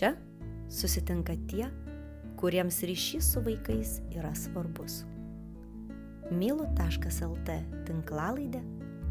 [0.00, 0.14] Čia
[0.72, 1.66] susitinka tie,
[2.40, 5.02] kuriems ryšys su vaikais yra svarbus.
[6.32, 8.62] Mylu.lt tinklalaidė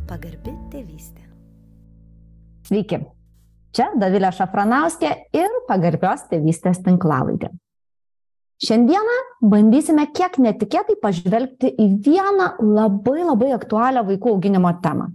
[0.10, 1.28] pagarbi tėvystė.
[2.65, 3.04] Sveiki,
[3.70, 7.53] čia Davilė Šafranauskė ir pagarbios tėvystės tinklalaidė.
[8.65, 15.12] Šiandieną bandysime kiek netikėtai pažvelgti į vieną labai labai aktualią vaikų auginimo temą.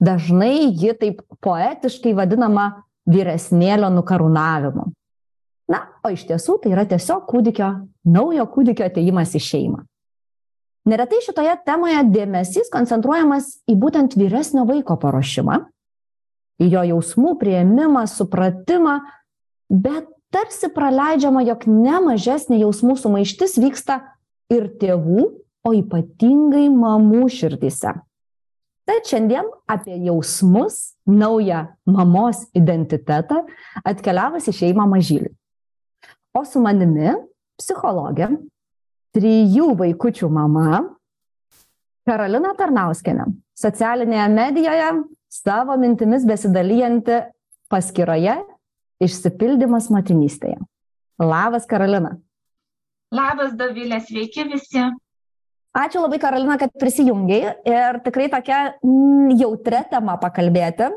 [0.00, 2.70] Dažnai ji taip poetiškai vadinama
[3.08, 4.88] vyresnėlio nukarūnavimu.
[5.68, 7.68] Na, o iš tiesų tai yra tiesiog kūdikio,
[8.08, 9.82] naujo kūdikio ateimas į šeimą.
[10.88, 15.58] Neretai šitoje temoje dėmesys koncentruojamas į būtent vyresnio vaiko paruošimą,
[16.64, 18.94] į jo jausmų prieimimą, supratimą,
[19.68, 24.00] bet tarsi praleidžiama, jog ne mažesnė jausmų sumaištis vyksta
[24.52, 25.28] ir tėvų,
[25.68, 27.92] o ypatingai mamų širdise.
[28.88, 33.42] Tad šiandien apie jausmus, naują mamos identitetą
[33.84, 35.28] atkeliavus į šeimą mažylį.
[36.32, 37.12] O su manimi
[37.60, 38.30] psichologė,
[39.12, 40.86] trijų vaikučių mama,
[42.08, 43.26] Karolina Tarnauskenė,
[43.60, 44.92] socialinėje medijoje
[45.28, 47.18] savo mintimis besidalyjanti
[47.68, 48.38] paskyroje
[49.04, 50.56] išsipildymas motinystėje.
[51.20, 52.14] Labas, Karolina.
[53.12, 54.86] Labas, Davilė, sveiki visi.
[55.76, 60.88] Ačiū labai, Karolina, kad prisijungiai ir tikrai tokia mm, jautria tema pakalbėti.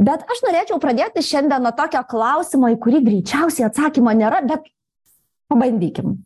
[0.00, 4.64] Bet aš norėčiau pradėti šiandien nuo tokio klausimo, į kurį greičiausiai atsakymo nėra, bet
[5.52, 6.16] pabandykim.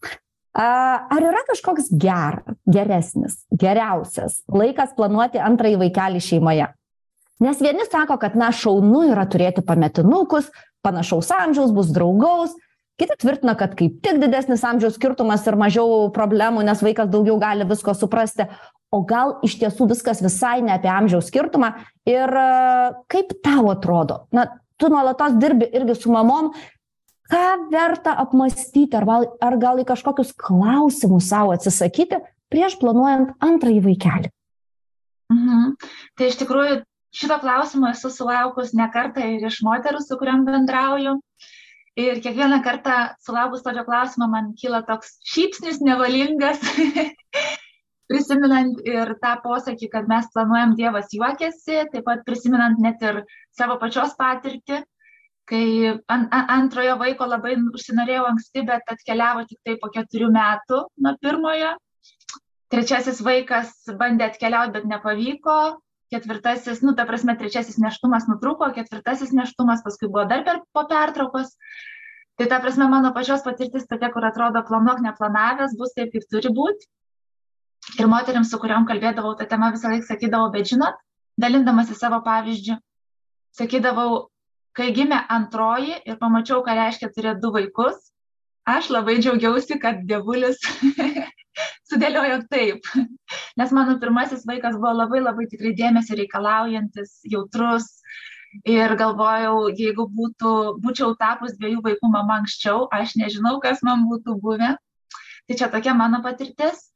[0.58, 6.70] Ar yra kažkoks geras, geresnis, geriausias laikas planuoti antrąjį vaikelį šeimoje?
[7.44, 10.48] Nes vieni sako, kad na šaunu yra turėti pametinukus,
[10.82, 12.56] panašaus amžiaus, bus draugaus,
[12.98, 17.66] kiti tvirtina kad kaip tik didesnis amžiaus skirtumas ir mažiau problemų nes vaikas daugiau gali
[17.68, 18.48] visko suprasti
[18.94, 21.74] o gal iš tiesų viskas visai ne apie amžiaus skirtumą
[22.08, 22.48] ir e,
[23.12, 26.52] kaip tau atrodo na tu nuolatos dirbi irgi su mamom
[27.28, 33.82] ką verta apmąstyti ar gal, ar gal į kažkokius klausimus savo atsisakyti prieš planuojant antrąjį
[33.84, 34.30] vaikelį.
[35.34, 35.74] Mhm.
[36.16, 36.78] Tai iš tikrųjų
[37.12, 41.18] šito klausimo esu sulaukus ne kartą ir iš moterų, su kuriam bendrauju.
[41.98, 46.60] Ir kiekvieną kartą sulaukus tokio klausimo man kyla toks šypsnis nevalingas,
[48.10, 53.18] prisiminant ir tą posakį, kad mes planuojam Dievas juokiasi, taip pat prisiminant net ir
[53.58, 54.78] savo pačios patirtį,
[55.50, 60.80] kai an, an, antrojo vaiko labai užsinorėjau anksti, bet atkeliavo tik tai po keturių metų
[61.02, 61.74] nuo pirmojo.
[62.70, 65.58] Trečiasis vaikas bandė atkeliauti, bet nepavyko
[66.12, 71.54] ketvirtasis, nu, ta prasme, trečiasis neštumas nutrūko, ketvirtasis neštumas paskui buvo dar per, po pertraukos.
[72.38, 76.52] Tai ta prasme, mano pačios patirtis tokia, kur atrodo planuok neplanavęs, bus taip, kaip turi
[76.54, 76.88] būti.
[77.98, 80.98] Ir moteriams, su kuriuom kalbėdavau tą temą, visą laiką sakydavau, bet žinot,
[81.40, 82.76] dalindamasi savo pavyzdžių,
[83.58, 84.28] sakydavau,
[84.76, 87.98] kai gimė antroji ir pamačiau, ką reiškia turėti du vaikus,
[88.68, 90.60] aš labai džiaugiausi, kad dievulis
[91.88, 92.88] sudėliojo taip.
[93.60, 97.88] Nes mano pirmasis vaikas buvo labai labai tikrai dėmesio reikalaujantis, jautrus.
[98.64, 104.38] Ir galvojau, jeigu būtų, būčiau tapus dviejų vaikų mama anksčiau, aš nežinau, kas man būtų
[104.40, 104.70] buvę.
[105.48, 106.86] Tai čia tokia mano patirtis.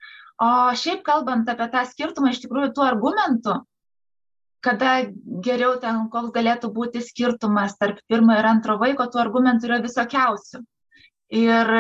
[0.41, 3.59] O šiaip kalbant apie tą skirtumą, iš tikrųjų tų argumentų,
[4.65, 4.95] kada
[5.45, 10.65] geriau ten, koks galėtų būti skirtumas tarp pirmo ir antro vaiko, tų argumentų yra visokiausių
[11.33, 11.71] ir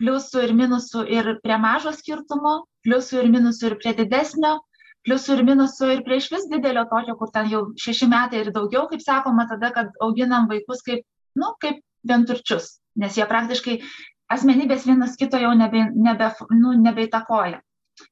[0.00, 4.58] pliusų ir minusų ir prie mažo skirtumo, pliusų ir minusų ir prie didesnio,
[5.06, 8.52] pliusų ir minusų ir prie iš vis didelio tokio, kur ten jau šeši metai ir
[8.52, 11.06] daugiau, kaip sakoma, tada, kad auginam vaikus kaip,
[11.38, 13.78] nu, kaip vienturčius, nes jie praktiškai
[14.32, 17.62] asmenybės vienas kito jau nebe, nebe, nu, nebeįtakoja.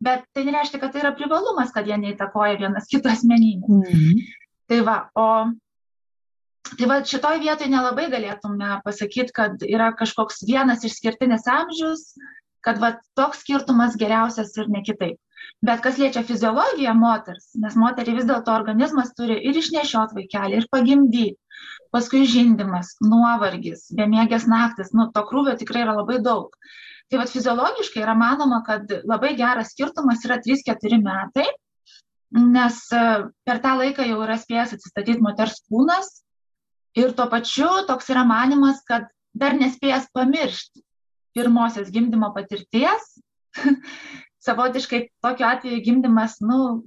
[0.03, 3.85] Bet tai nereiškia, kad tai yra privalumas, kad jie neįtakoja vienas kito asmenybės.
[3.85, 4.25] Mhm.
[4.67, 5.27] Tai va, o
[6.79, 12.09] tai vat šitoj vietoj nelabai galėtume pasakyt kad yra kažkoks vienas išskirtinis amžius
[12.67, 15.19] kad vat toks skirtumas geriausias ir ne kitaip.
[15.63, 20.67] Bet kas liečia fiziologiją moters nes moteriai vis dėlto organizmas turi ir išnešiot vaikelį ir
[20.73, 21.39] pagimdyt
[21.95, 26.51] paskui žindymas nuovargis bemiegės naktys nu to krūvio tikrai yra labai daug.
[27.07, 31.47] Tai vat fiziologiškai yra manoma kad labai geras skirtumas yra trys keturi metai
[32.37, 33.03] nes e,
[33.47, 36.11] per tą laiką jau yra spėjęs atsistatyt moters kūnas
[36.97, 40.83] ir tuo pačiu toks yra manimas, kad dar nespėjęs pamiršti
[41.37, 43.11] pirmosios gimdymo patirties,
[44.47, 46.81] savotiškai tokiu atveju gimdymas, nu,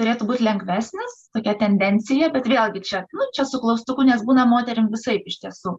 [0.00, 4.88] turėtų būti lengvesnis, tokia tendencija, bet vėlgi čia, nu, čia su klaustuku, nes būna moterim
[4.92, 5.76] visai iš tiesų.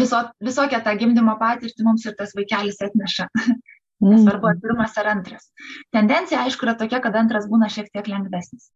[0.00, 3.28] Viso, visokią tą gimdymo patirtį mums ir tas vaikelis atneša.
[4.06, 5.46] Nesvarbu, ar pirmas ar antras.
[5.94, 8.68] Tendencija, aišku, yra tokia, kad antras būna šiek tiek lengvesnis.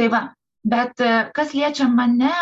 [0.00, 0.20] Tai va,
[0.66, 2.34] bet e, kas liečia mane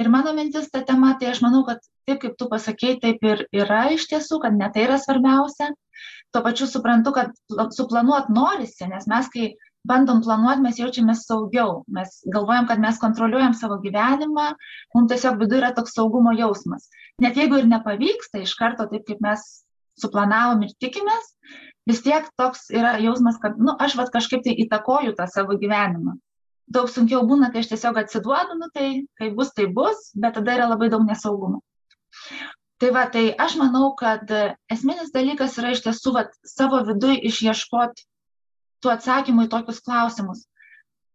[0.00, 3.46] ir mano mintis ta tema tai aš manau kad taip kaip tu pasakei, taip ir
[3.54, 5.70] yra iš tiesų, kad ne tai yra svarbiausia.
[6.34, 7.30] Tuo pačiu suprantu, kad
[7.76, 9.52] suplanuot norisi, nes mes, kai
[9.88, 11.84] bandom planuoti, mes jaučiamės saugiau.
[11.94, 14.48] Mes galvojam, kad mes kontroliuojam savo gyvenimą,
[14.96, 16.88] mums tiesiog viduje yra toks saugumo jausmas.
[17.22, 19.46] Net jeigu ir nepavyksta iš karto taip, kaip mes
[20.02, 21.30] suplanavom ir tikimės,
[21.86, 25.56] vis tiek toks yra jausmas, kad, na, nu, aš vad kažkaip tai įtakoju tą savo
[25.60, 26.18] gyvenimą.
[26.70, 28.88] Daug sunkiau būna, kai aš tiesiog atsiduodu, nu tai
[29.20, 31.60] kai bus, tai bus, bet tada yra labai daug nesaugumo.
[32.80, 34.30] Tai va, tai aš manau, kad
[34.72, 38.06] esminis dalykas yra iš tiesų va, savo viduje išieškoti
[38.82, 40.44] tų atsakymų į tokius klausimus.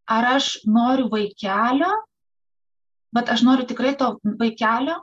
[0.10, 1.92] Ar aš noriu vaikelio,
[3.14, 4.98] bet aš noriu tikrai to vaikelio,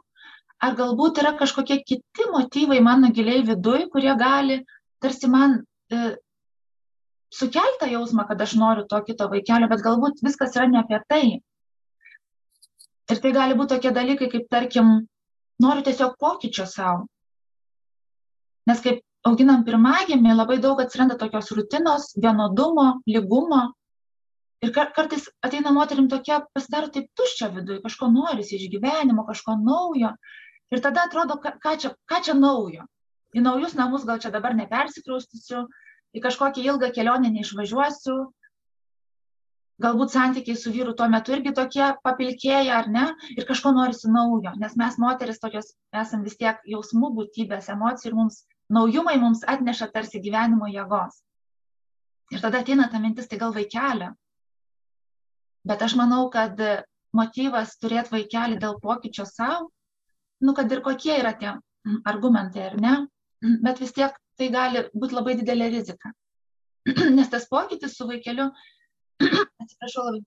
[0.62, 4.62] ar galbūt yra kažkokie kiti motyvai mano giliai viduj, kurie gali
[5.02, 5.60] tarsi man
[5.92, 6.16] e,
[7.32, 11.24] sukeltą jausmą, kad aš noriu to kito vaikelio, bet galbūt viskas yra ne apie tai.
[13.06, 14.94] Ir tai gali būti tokie dalykai, kaip tarkim,
[15.62, 17.06] noriu tiesiog pokyčio savo.
[18.66, 23.62] Nes kaip auginam pirmagimį, labai daug atsiranda tokios rutinos, vienodumo, lygumo.
[24.64, 29.58] Ir kar kartais ateina moterim tokia, pasidaro taip tuščia viduje, kažko norisi iš gyvenimo, kažko
[29.60, 30.14] naujo.
[30.74, 32.86] Ir tada atrodo, ką, čia, ką čia naujo.
[33.36, 35.66] Į naujus namus gal čia dabar nepersikraustysiu,
[36.16, 38.16] į kažkokią ilgą kelionę neišvažiuosiu.
[39.84, 43.04] Galbūt santykiai su vyru tuo metu irgi tokie papilkėja, ar ne?
[43.36, 48.16] Ir kažko norisi naujo, nes mes moteris tokios esam vis tiek jausmų būtybės, emocijų ir
[48.16, 48.40] mums
[48.72, 51.20] naujumai mums atneša tarsi gyvenimo jėgos.
[52.32, 54.14] Ir tada ateina ta mintis, tai gal vaikelio.
[55.66, 56.56] Bet aš manau, kad
[57.14, 59.68] motyvas turėti vaikelį dėl pokyčio savo,
[60.40, 61.52] nu kad ir kokie yra tie
[62.08, 62.94] argumentai ar ne,
[63.62, 66.12] bet vis tiek tai gali būti labai didelė rizika.
[67.18, 68.50] Nes tas pokytis su vaikeliu,
[69.62, 70.24] atsiprašau labai,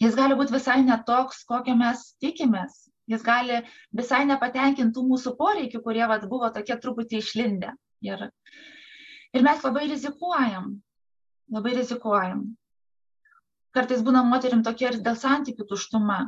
[0.00, 3.60] jis gali būti visai netoks, kokio mes tikimės jis gali
[3.96, 7.74] visai nepatenkintų mūsų poreikių, kurie vat, buvo tokie truputį išlindę.
[8.04, 8.28] Ir,
[9.32, 10.74] ir mes labai rizikuojam,
[11.52, 12.46] labai rizikuojam.
[13.74, 16.20] Kartais būna moterim tokie ir dėl santykių tuštuma.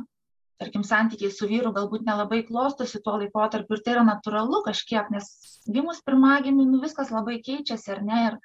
[0.57, 5.27] Tarkim, santykiai su vyru galbūt nelabai klostosi tuo laikotarpiu ir tai yra natūralu kažkiek, nes
[5.69, 8.21] gimus pirmagimiui, nu viskas labai keičiasi, ar ne?
[8.29, 8.39] Ir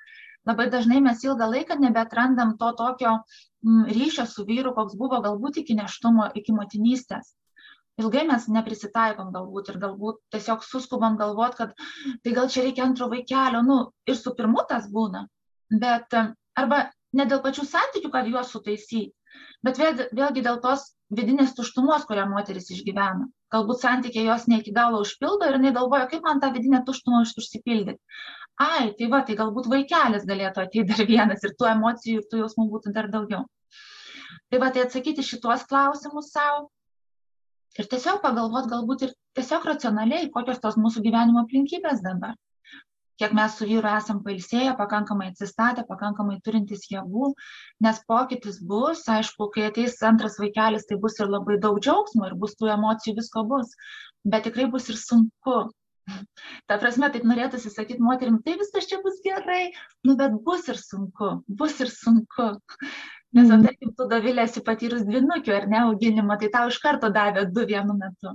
[0.50, 5.62] labai dažnai mes ilgą laiką nebetrandam to tokio m, ryšio su vyru, koks buvo galbūt
[5.62, 7.32] iki neštumo, iki motinystės
[8.00, 11.75] ilgai mes neprisitaikom galbūt ir galbūt tiesiog suskubam galvot, kad
[12.25, 15.26] tai gal čia reikia antro vaikelio, nu ir su pirmu tas būna,
[15.85, 16.17] bet
[16.56, 19.12] arba ne dėl pačių santykių, kad juos sutaisyti,
[19.65, 20.88] bet vėl, vėlgi dėl tos
[21.19, 23.29] vidinės tuštumos, kurią moteris išgyvena.
[23.53, 27.23] Galbūt santykiai jos ne iki galo užpildo ir jinai galvoja, kaip man tą vidinę tuštumą
[27.26, 28.00] užsipildyti.
[28.62, 32.44] Ai, tai va, tai galbūt vaikelis galėtų ateiti dar vienas ir tų emocijų ir tų
[32.44, 33.44] jausmų būtų dar daugiau.
[34.53, 36.69] Tai va, tai atsakyti šituos klausimus savo
[37.81, 42.37] ir tiesiog pagalvot galbūt ir tiesiog racionaliai, kokios tos mūsų gyvenimo aplinkybės dabar.
[43.20, 47.32] Kiek mes su vyru esam pailsėję, pakankamai atsistatę, pakankamai turintys jėgų,
[47.85, 52.35] nes pokytis bus, aišku, kai ateis antras vaikelis, tai bus ir labai daug džiaugsmo ir
[52.41, 53.76] bus tų emocijų, visko bus,
[54.25, 55.61] bet tikrai bus ir sunku.
[56.69, 59.70] Ta prasme, taip norėtųsi sakyti moterim, tai viskas čia bus gerai,
[60.06, 62.55] nu bet bus ir sunku, bus ir sunku.
[63.37, 67.08] Nes, o tarkim, tu Dovilė esi patyrus dvinukių ar ne auginimą, tai tau iš karto
[67.12, 68.35] davė du vienu metu.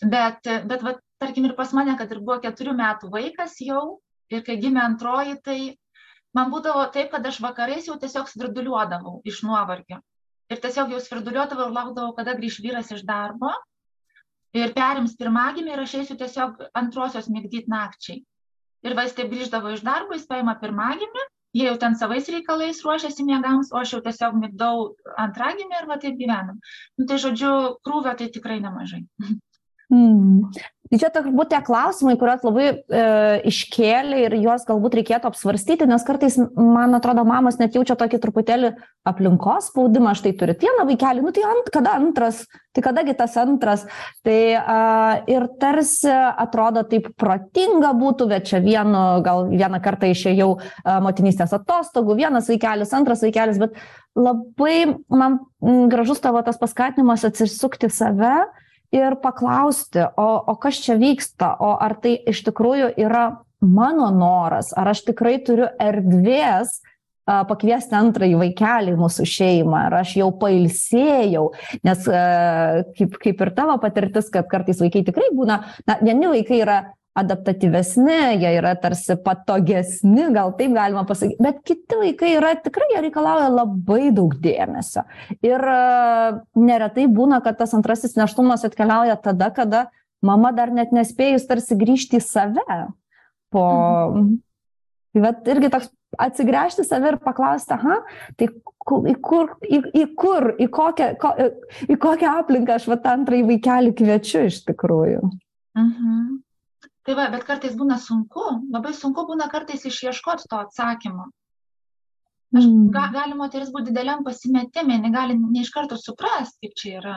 [0.00, 3.98] Bet, bet va, tarkim, ir pas mane, kad ir buvo keturių metų vaikas jau,
[4.32, 5.58] ir kai gimė antroji, tai
[6.36, 10.00] man būdavo taip, kad aš vakarais jau tiesiog svirduliuodavau iš nuovargio.
[10.52, 13.52] Ir tiesiog jau svirduliuodavau ir laukdavau, kada grįž vyras iš darbo.
[14.54, 18.20] Ir perims pirmagimį ir aš eisiu tiesiog antrosios mėgdyti nakčiai.
[18.84, 22.82] Ir va jis taip grįždavo iš darbo, jis paima pirmagimį jie jau ten savais reikalais
[22.82, 24.88] ruošiasi miegams, o aš jau tiesiog migdau
[25.24, 26.58] antragimį ir va taip gyvenam.
[26.98, 27.52] Nu, tai žodžiu,
[27.86, 29.04] krūvio tai tikrai nemažai.
[29.92, 30.50] Mm.
[30.84, 33.04] Tai čia turbūt tie klausimai, kuriuos labai e,
[33.48, 38.70] iškėlė ir juos galbūt reikėtų apsvarstyti, nes kartais, man atrodo, mamos net jaučia tokį truputėlį
[39.08, 42.42] aplinkos spaudimą, štai turit vieną vaikelį, nu tai ant, kada antras,
[42.76, 43.86] tai kadagi tas antras.
[44.28, 44.76] Tai a,
[45.32, 51.56] ir tarsi atrodo taip protinga būtų, bet čia vienu, gal vieną kartą išėjau a, motinystės
[51.56, 53.80] atostogų, vienas vaikelis, antras vaikelis, bet
[54.20, 55.40] labai man
[55.88, 58.34] gražus tavo tas paskatinimas atsisukti save
[58.92, 63.26] ir paklausti, o, o kas čia vyksta, o ar tai iš tikrųjų yra
[63.64, 66.80] mano noras, ar aš tikrai turiu erdvės
[67.24, 71.46] pakviesti antrąjį vaikelį į mūsų šeimą, ar aš jau pailsėjau,
[71.86, 72.08] nes
[72.98, 76.78] kaip, kaip ir tavo patirtis, kad kartais vaikai tikrai būna, na, vieni vaikai yra
[77.14, 83.02] adaptatyvesni, jie yra tarsi patogesni, gal taip galima pasakyti, bet kiti vaikai yra tikrai, jie
[83.06, 85.04] reikalauja labai daug dėmesio.
[85.46, 89.86] Ir uh, neretai būna, kad tas antrasis neštumas atkeliauja tada, kada
[90.24, 92.80] mama dar net nespėjus tarsi grįžti į save.
[93.54, 93.66] Po...
[94.14, 94.40] Mhm.
[95.14, 98.00] Tai vat irgi toks atsigręžti save ir paklausti, aha,
[98.38, 101.30] tai į kur, į, į kur, į kokią, ko,
[101.86, 105.22] į kokią aplinką aš vat antrąjį vaikelį kviečiu iš tikrųjų.
[105.78, 106.43] Mhm.
[107.04, 111.26] Tai va, bet kartais būna sunku, labai sunku būna kartais išieškoti to atsakymo.
[112.54, 112.90] Aš, Mm.
[112.94, 117.16] ga, gali moteris būti dideliam pasimetime, negali ne iš karto suprasti, kaip čia yra.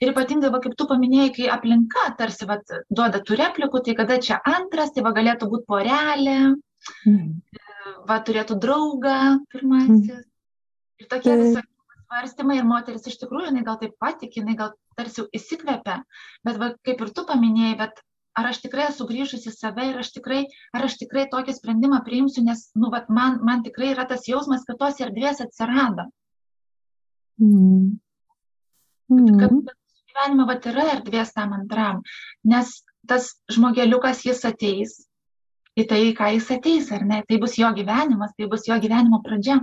[0.00, 4.18] Ir ypatingai, va, kaip tu paminėjai, kai aplinka tarsi va, duoda tų replikų, tai kada
[4.22, 6.54] čia antras, tai va galėtų būti porelė,
[7.04, 7.42] Mm.
[8.06, 10.22] va turėtų draugą pirmasis.
[11.00, 11.42] Ir tokie Taip.
[11.42, 11.72] visokie
[12.06, 16.04] svarstymai ir moteris iš tikrųjų, jinai gal taip patikė, jinai gal tarsi įsikvepia,
[16.44, 18.00] bet va, kaip ir tu paminėjai, bet
[18.36, 20.42] ar aš tikrai esu grįžusi į save ir aš tikrai,
[20.76, 24.66] ar aš tikrai tokį sprendimą priimsiu, nes, nu, va, man, man tikrai yra tas jausmas,
[24.68, 26.10] kad tos erdvės atsirado.
[27.40, 27.96] Mm.
[29.08, 29.66] Kad Mm.
[30.16, 32.02] gyvenime va yra erdvės tam antram,
[32.44, 34.96] nes tas žmogeliukas jis ateis
[35.78, 37.22] į tai, ką jis ateis, ar ne?
[37.28, 39.60] Tai bus jo gyvenimas, tai bus jo gyvenimo pradžia.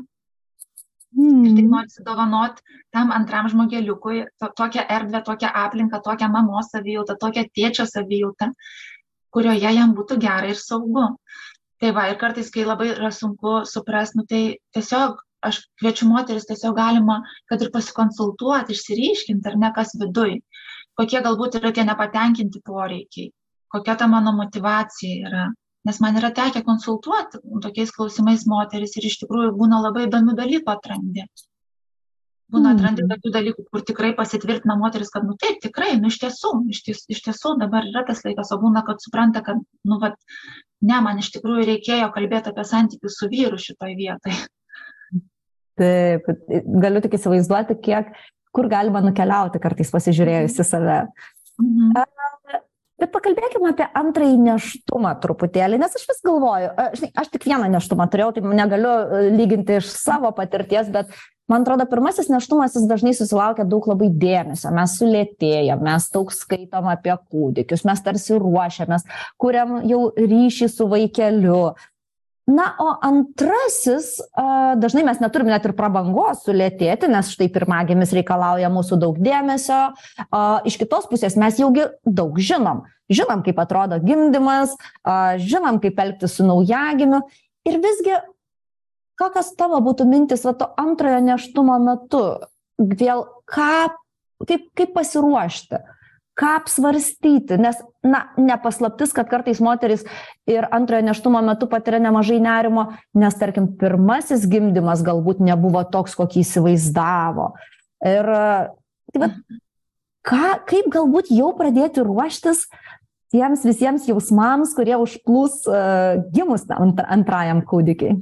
[1.13, 1.69] Ir tai Mm.
[1.69, 7.85] nori dovanot tam antram žmogeliukui to, tokią erdvę, tokią aplinką, tokią mamos savijautą, tokią tėčio
[7.85, 8.51] savijautą,
[9.29, 11.17] kurioje jam būtų gera ir saugu.
[11.79, 16.45] Tai va, ir kartais, kai labai yra sunku suprasti, nu, tai tiesiog aš kviečiu moteris,
[16.47, 20.37] tiesiog galima, kad ir pasikonsultuoti, išsiryškinti, ar ne kas viduj,
[20.95, 23.33] kokie galbūt yra tie nepatenkinti poreikiai,
[23.73, 25.49] kokia ta mano motivacija yra.
[25.83, 30.71] Nes man yra tekę konsultuoti tokiais klausimais moteris ir iš tikrųjų būna labai įdomių dalykų
[30.71, 31.25] atrandi.
[32.53, 33.09] Būna atrandi Mhm.
[33.09, 36.99] tokių dalykų, kur tikrai pasitvirtina moteris, kad, nu taip, tikrai, nu iš tiesų, iš, ties,
[37.09, 40.15] iš tiesų dabar yra tas laikas, o būna, kad supranta, kad, nu, vat,
[40.81, 44.37] ne, man iš tikrųjų reikėjo kalbėti apie santykius su vyru šitoj vietoj.
[45.81, 46.29] Taip,
[46.85, 48.13] galiu tik įsivaizduoti, kiek,
[48.53, 50.99] kur galima nukeliauti kartais pasižiūrėjus į save.
[51.57, 52.05] Mhm.
[53.03, 57.67] Bet pakalbėkime apie antrąjį neštumą truputėlį, nes aš vis galvoju, a, žinai, aš tik vieną
[57.73, 61.11] neštumą turėjau, tai negaliu e, lyginti iš savo patirties, bet
[61.51, 64.71] man atrodo, pirmasis neštumas jis dažnai susilaukia daug labai dėmesio.
[64.71, 69.03] Mes sulėtėjom, mes daug skaitom apie kūdikius, mes tarsi ruošiamės,
[69.35, 71.73] kuriam jau ryšį su vaikeliu.
[72.43, 78.67] Na, o antrasis, a, dažnai mes neturim net ir prabangos sulėtėti, nes štai pirmagimis reikalauja
[78.73, 79.77] mūsų daug dėmesio,
[80.27, 82.83] a, iš kitos pusės mes jaugi daug žinom.
[83.07, 84.75] Žinom, kaip atrodo gimdymas,
[85.07, 87.21] a, žinom, kaip elgtis su naujagimiu.
[87.63, 88.19] Ir visgi,
[89.15, 92.25] kokios tavo būtų mintis va to antrojo neštumo metu?
[92.75, 93.87] Vėl ką,
[94.43, 95.79] kaip, kaip pasiruošti?
[96.33, 97.59] Ką apsvarstyti?
[97.61, 100.01] Nes, na, nepaslaptis, kad kartais moteris
[100.49, 106.41] ir antrojo neštumo metu patiria nemažai nerimo, nes, tarkim, pirmasis gimdymas galbūt nebuvo toks, kokį
[106.41, 107.51] įsivaizdavo.
[108.09, 108.31] Ir
[109.13, 109.29] tai va,
[110.25, 112.65] ką, kaip galbūt jau pradėti ruoštis
[113.33, 118.17] tiems visiems jausmams, kurie užplūs uh, gimus ant, antrajam kūdikiai.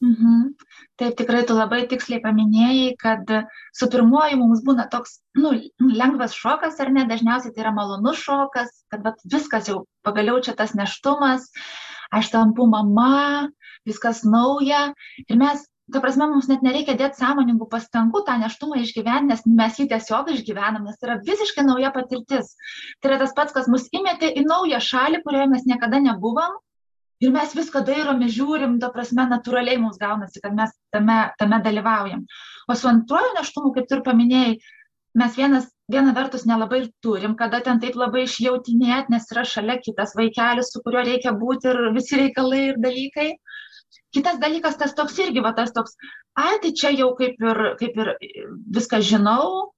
[0.00, 0.54] Mhm.
[0.96, 3.32] Taip, tikrai tu labai tiksliai paminėjai, kad
[3.76, 5.52] su pirmuoju mums būna toks nu,
[6.00, 10.54] lengvas šokas, ar ne, dažniausiai tai yra malonus šokas, kad vat, viskas jau pagaliau čia
[10.56, 11.50] tas neštumas,
[12.16, 13.50] aš tampu mama,
[13.88, 14.86] viskas nauja
[15.26, 19.82] ir mes, ta prasme, mums net nereikia dėti sąmoningų pastangų tą neštumą išgyventi, nes mes
[19.82, 22.54] jį tiesiog išgyvenam, nes tai yra visiškai nauja patirtis.
[23.00, 26.56] Tai yra tas pats, kas mus įmetė į naują šalį, kurioje mes niekada nebuvom
[27.20, 32.24] ir mes viską dairome, žiūrim, ta prasme, natūraliai mums gaunasi, kad mes tame, tame dalyvaujam.
[32.68, 34.54] O su antruoju neštumu, kaip tu ir paminėjai,
[35.20, 39.80] mes vienas, viena vertus nelabai ir turim, kada ten taip labai išjautinėt, nes yra šalia
[39.82, 43.30] kitas vaikelis, su kuriuo reikia būti ir visi reikalai ir dalykai.
[44.14, 45.96] Kitas dalykas, tas toks irgi, va tas toks,
[46.38, 48.14] ai, tai čia jau kaip ir, kaip ir
[48.78, 49.70] viską žinau,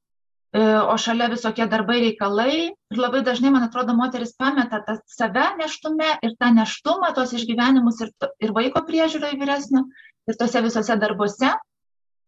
[0.53, 2.57] o šalia visokie darbai reikalai.
[2.93, 8.03] Ir labai dažnai, man atrodo, moteris pameta tą save neštume ir tą neštumą, tos išgyvenimus
[8.05, 8.11] ir,
[8.45, 9.87] ir vaiko priežiūroje vyresnio,
[10.29, 11.55] ir tose visose darbuose,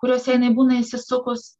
[0.00, 1.52] kuriuose jinai būna įsisukus.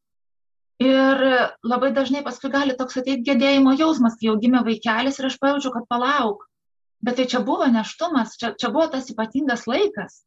[0.83, 1.21] Ir
[1.62, 5.71] labai dažnai paskui gali toks ateiti gėdėjimo jausmas, kai jau gimė vaikelis ir aš pajaučiu,
[5.76, 6.49] kad palauk.
[7.04, 10.23] Bet tai čia buvo neštumas, čia, čia buvo tas ypatingas laikas,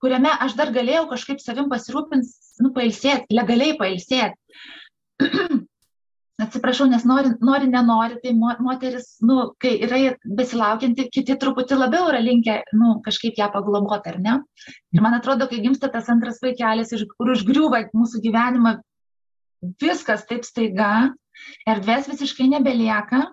[0.00, 2.30] kuriame aš dar galėjau kažkaip savim pasirūpinti,
[2.62, 4.38] nu, pailsėti, legaliai pailsėti.
[6.40, 12.20] Atsiprašau, nes nori, nori nenori, tai moteris, nu, kai yra besilaukianti, kiti truputį labiau yra
[12.24, 14.36] linkę, nu, kažkaip ją pagloboti, ar ne?
[14.96, 18.78] Ir man atrodo, kai gimsta tas antras vaikelis ir užgriūva mūsų gyvenimą,
[19.82, 21.10] viskas taip staiga,
[21.68, 23.26] erdvės visiškai nebelieka,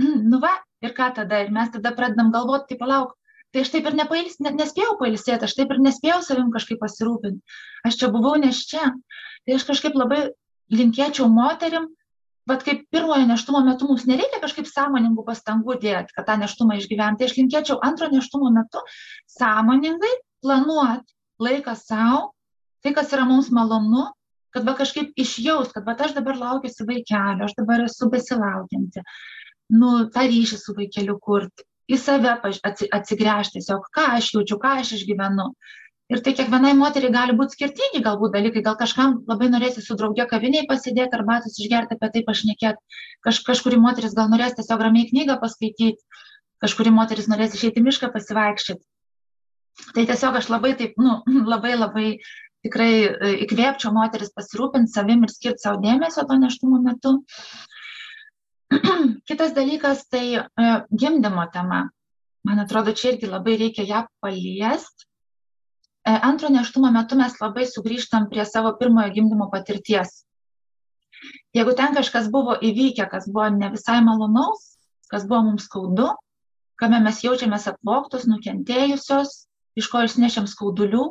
[0.30, 1.42] nu va, ir ką tada?
[1.42, 3.16] Ir mes tada pradedam galvoti, tai palauk,
[3.54, 7.58] tai aš taip ir nepails, ne, nespėjau pailsėti, aš taip ir nespėjau savim kažkaip pasirūpinti.
[7.88, 8.92] Aš čia buvau nes čia.
[9.44, 10.28] Tai aš kažkaip labai
[10.74, 11.90] linkėčiau moterim,
[12.50, 17.22] vat kaip pirmojo neštumo metu mums nereikia kažkaip sąmoningų pastangų dėti, kad tą neštumą išgyventi.
[17.22, 18.82] Tai aš linkėčiau antro neštumo metu
[19.38, 20.12] sąmoningai
[20.44, 22.34] planuoti laiką savo,
[22.84, 24.06] tai, kas yra mums malonu,
[24.54, 29.02] kad va kažkaip išjaust, kad va aš dabar laukiuosi vaikelio, aš dabar esu besilaukianti,
[29.74, 34.94] nu, tą ryšį su vaikeliu kurti, į save atsigręžti tiesiog, ką aš jaučiu, ką aš
[35.00, 35.48] išgyvenu.
[36.14, 40.28] Ir tai kiekvienai moteriai gali būti skirtingi galbūt dalykai, gal kažkam labai norėsi su draugė
[40.30, 45.40] kaviniai pasidėti arbatos išgerti apie tai pašnekėti, Kaž, kažkuri moteris gal norės tiesiog ramiai knygą
[45.40, 46.20] paskaityti,
[46.62, 48.84] kažkuri moteris norės išeiti mišką pasivaikščioti.
[49.96, 51.16] Tai tiesiog aš labai taip, nu,
[51.52, 52.04] labai labai
[52.62, 57.16] tikrai e, įkvėpčiau moteris pasirūpinti savim ir skirti savo dėmesio to neštumo metu.
[59.32, 61.88] Kitas dalykas tai e, gimdymo tema.
[62.46, 65.03] Man atrodo, čia irgi labai reikia ją paliesti E,
[66.04, 70.24] antro neštumo metu mes labai sugrįžtam prie savo pirmojo gimdymo patirties.
[71.56, 74.74] Jeigu ten kažkas buvo įvykę, kas buvo ne visai malonaus,
[75.08, 76.10] kas buvo mums skaudu,
[76.80, 79.46] kame mes jaučiamės apvoktos, nukentėjusios,
[79.78, 81.06] iš ko išnešėm skaudulių,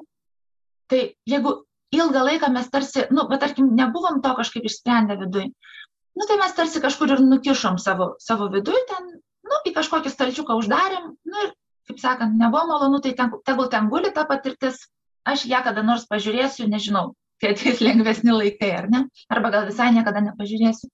[0.91, 6.27] tai jeigu ilgą laiką mes tarsi, nu, bet tarkim, nebuvom to kažkaip išsprendę viduj, nu,
[6.29, 9.09] tai mes tarsi kažkur ir nukišom savo, savo viduj, ten,
[9.50, 11.53] nu, į kažkokį stalčiuką uždarėm, nu, ir
[11.88, 14.80] kaip sakant, nebuvo malonu, tai ten, tegul ten guli ta patirtis,
[15.28, 19.06] aš ją kada nors pažiūrėsiu, nežinau, kai ateis lengvesni laikai, ar ne?
[19.32, 20.90] Arba gal visai niekada nepažiūrėsiu.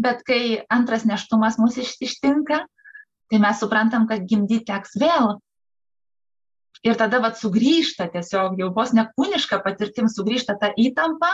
[0.00, 2.64] Bet kai antras neštumas mūsų ištinka,
[3.30, 5.36] tai mes suprantam, kad gimdyti teks vėl.
[6.84, 11.30] Ir tada vat sugrįžta tiesiog jau vos nekūniška patirtim, sugrįžta ta įtampa,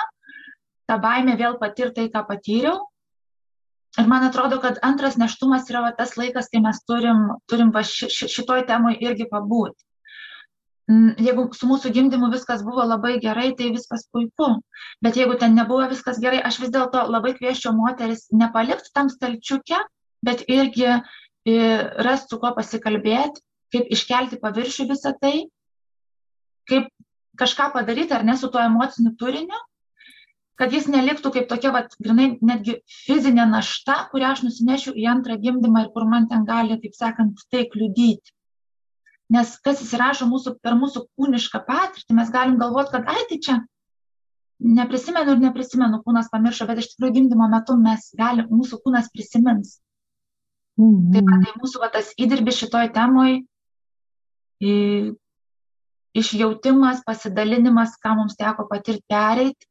[0.87, 2.90] ta baimė vėl patirtai, ką patyriau,
[3.99, 7.83] Ir man atrodo, kad antras neštumas yra va, tas laikas, kai mes turim, turim va,
[7.87, 9.83] ši, šitoj temui irgi pabūti.
[11.23, 14.49] Jeigu su mūsų gimdymu viskas buvo labai gerai, tai viskas puiku.
[15.03, 19.79] Bet jeigu ten nebuvo viskas gerai, aš vis dėlto labai kvieščiau moteris nepalikti tam stalčiuke,
[20.27, 20.99] bet irgi
[22.07, 23.43] rasti su kuo pasikalbėti,
[23.75, 25.47] kaip iškelti paviršių visą tai,
[26.71, 26.91] kaip
[27.39, 29.59] kažką padaryti ar ne su tuo emociniu turiniu
[30.61, 35.39] kad jis neliktų kaip tokia, vat, grinai, netgi fizinė našta, kurią aš nusinešiu į antrą
[35.41, 38.35] gimdymą ir kur man ten gali, taip sakant, tai kliudyti.
[39.33, 43.57] Nes kas įsirašo mūsų, per mūsų kūnišką patirtį, mes galim galvoti, kad, ai, tai čia
[44.61, 49.79] neprisimenu ir neprisimenu, kūnas pamiršo, bet iš tikrųjų gimdymo metu mes galim, mūsų kūnas prisimins.
[50.81, 51.25] Mhm.
[51.25, 53.39] Pat tai mūsų va, tas įdirbis šitoj temoj,
[56.21, 59.70] išjautimas, pasidalinimas, ką mums teko patirti pereiti,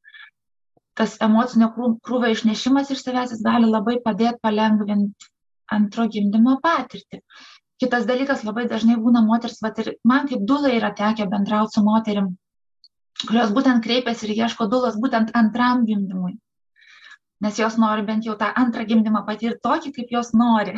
[1.00, 5.30] tas emocinio krūvio išnešimas iš savęs jis gali labai padėti palengvinti
[5.76, 7.22] antro gimdymo patirtį.
[7.80, 11.84] Kitas dalykas labai dažnai būna moters, vat, ir man kaip dulai yra tekę bendrauti su
[11.86, 12.34] moterim,
[13.24, 16.36] kurios būtent kreipiasi ir ieško dulos būtent antram gimdymui.
[17.46, 20.76] Nes jos nori bent jau tą antrą gimdymą patirti tokį, kaip jos nori.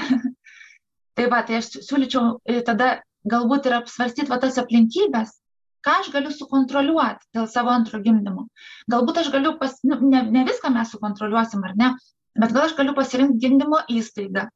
[1.17, 2.99] tai va, tai aš siūlyčiau e, tada
[3.34, 5.40] galbūt ir apsvarstyti va tas aplinkybės,
[5.85, 8.47] ką aš galiu sukontroliuoti dėl savo antro gimdymo.
[8.91, 11.91] Galbūt aš galiu, pas, nu, ne, ne viską mes sukontroliuosim ar ne,
[12.39, 14.47] bet gal aš galiu pasirinkti gimdymo įstaigą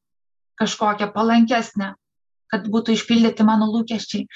[0.61, 1.93] kažkokią palankesnę,
[2.53, 4.27] kad būtų išpildyti mano lūkesčiai.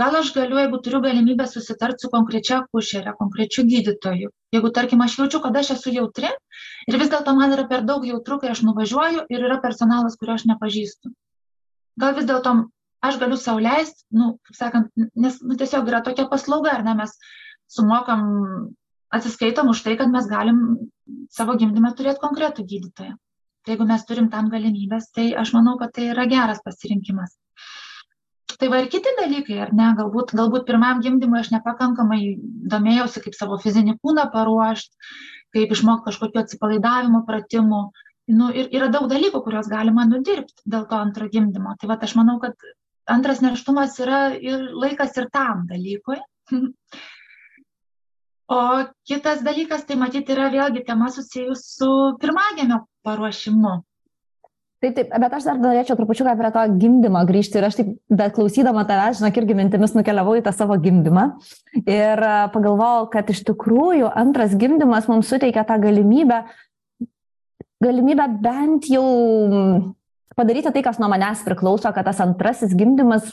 [0.00, 4.30] Gal aš galiu, jeigu turiu galimybę susitarti su konkrečia kušerė, konkrečiu gydytoju.
[4.54, 6.30] Jeigu, tarkim, aš jaučiu, kad aš esu jautri
[6.86, 10.36] ir vis dėlto man yra per daug jautru, kai aš nuvažiuoju ir yra personalas, kurio
[10.36, 11.12] aš nepažįstu.
[11.96, 12.54] Gal vis dėlto
[13.04, 16.96] aš galiu sau leisti, nu, kaip sakant, nes nu, tiesiog yra tokia paslauga, ar ne,
[17.02, 17.14] mes
[17.70, 18.26] sumokam,
[19.14, 20.60] atsiskaitom už tai, kad mes galim
[21.30, 23.16] savo gimdymę turėti konkretų gydytoją.
[23.66, 27.34] Tai jeigu mes turim tam galimybės, tai aš manau, kad tai yra geras pasirinkimas.
[28.56, 32.20] Tai va ir kiti dalykai, ar ne, galbūt, galbūt pirmam gimdymui aš nepakankamai
[32.72, 35.10] domėjausi, kaip savo fizinį kūną paruošti,
[35.56, 37.82] kaip išmokti kažkokiu atsipalaidavimo pratimu.
[38.38, 41.74] Nu, ir yra daug dalykų, kuriuos galima nudirbti dėl to antro gimdymo.
[41.80, 42.54] Tai va aš manau, kad
[43.06, 46.20] antras neštumas yra ir laikas ir tam dalykui.
[48.46, 48.58] O
[49.02, 51.88] kitas dalykas, tai matyti, yra vėlgi tema susijus su
[52.22, 53.72] pirmagėmio paruošimu.
[54.76, 58.36] Taip, taip, bet aš dar norėčiau trupučiuką prie to gimdymo grįžti ir aš taip, bet
[58.36, 61.24] klausydama tavęs, žinok, irgi mintimis nukeliavau į tą savo gimdymą
[61.80, 62.22] ir
[62.54, 66.44] pagalvojau, kad iš tikrųjų antras gimdymas mums suteikia tą galimybę,
[67.82, 69.06] galimybę bent jau
[70.36, 73.32] padaryti tai, kas nuo manęs priklauso, kad tas antrasis gimdymas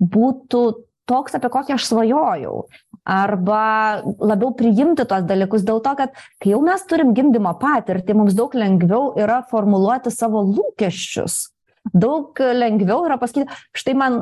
[0.00, 0.64] būtų
[1.08, 2.64] toks, apie kokį aš svajojau.
[3.04, 8.36] Arba labiau priimti tos dalykus dėl to, kad kai jau mes turim gimdymo patirtį, mums
[8.38, 11.50] daug lengviau yra formuluoti savo lūkesčius.
[11.92, 14.18] Daug lengviau yra pasakyti, štai man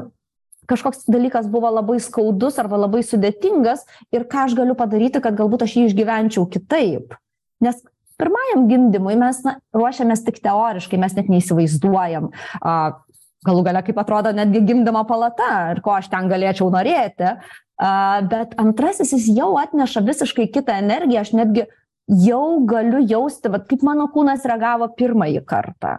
[0.70, 5.66] kažkoks dalykas buvo labai skaudus arba labai sudėtingas ir ką aš galiu padaryti, kad galbūt
[5.66, 7.14] aš jį išgyvenčiau kitaip.
[7.62, 7.78] Nes
[8.22, 12.30] pirmajam gimdymui mes na, ruošiamės tik teoriškai, mes net neįsivaizduojam,
[12.62, 12.76] a,
[13.46, 17.37] galų gale kaip atrodo netgi gimdymo palata ir ko aš ten galėčiau norėti.
[17.82, 17.92] A,
[18.30, 21.66] bet antrasis jis jau atneša visiškai kitą energiją, aš netgi
[22.22, 25.96] jau galiu jausti, vat, kaip mano kūnas reagavo pirmąjį kartą,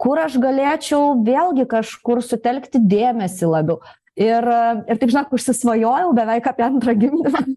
[0.00, 3.80] kur aš galėčiau vėlgi kažkur sutelkti dėmesį labiau.
[4.20, 4.46] Ir,
[4.90, 7.44] ir taip, žinok, užsisvajojau beveik apie antrą gimdymą.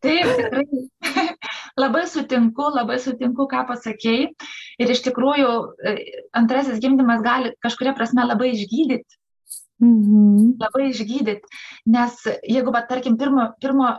[0.00, 0.64] Taip, tikrai
[1.82, 4.30] labai sutinku, labai sutinku, ką pasakėjai.
[4.80, 5.50] Ir iš tikrųjų
[5.84, 5.94] e,
[6.40, 9.20] antrasis gimdymas gali kažkuria prasme labai išgydyti.
[9.80, 10.56] Mhm.
[10.60, 11.60] Labai išgydyti.
[11.92, 13.94] Nes jeigu, bet tarkim, pirmo, pirmo,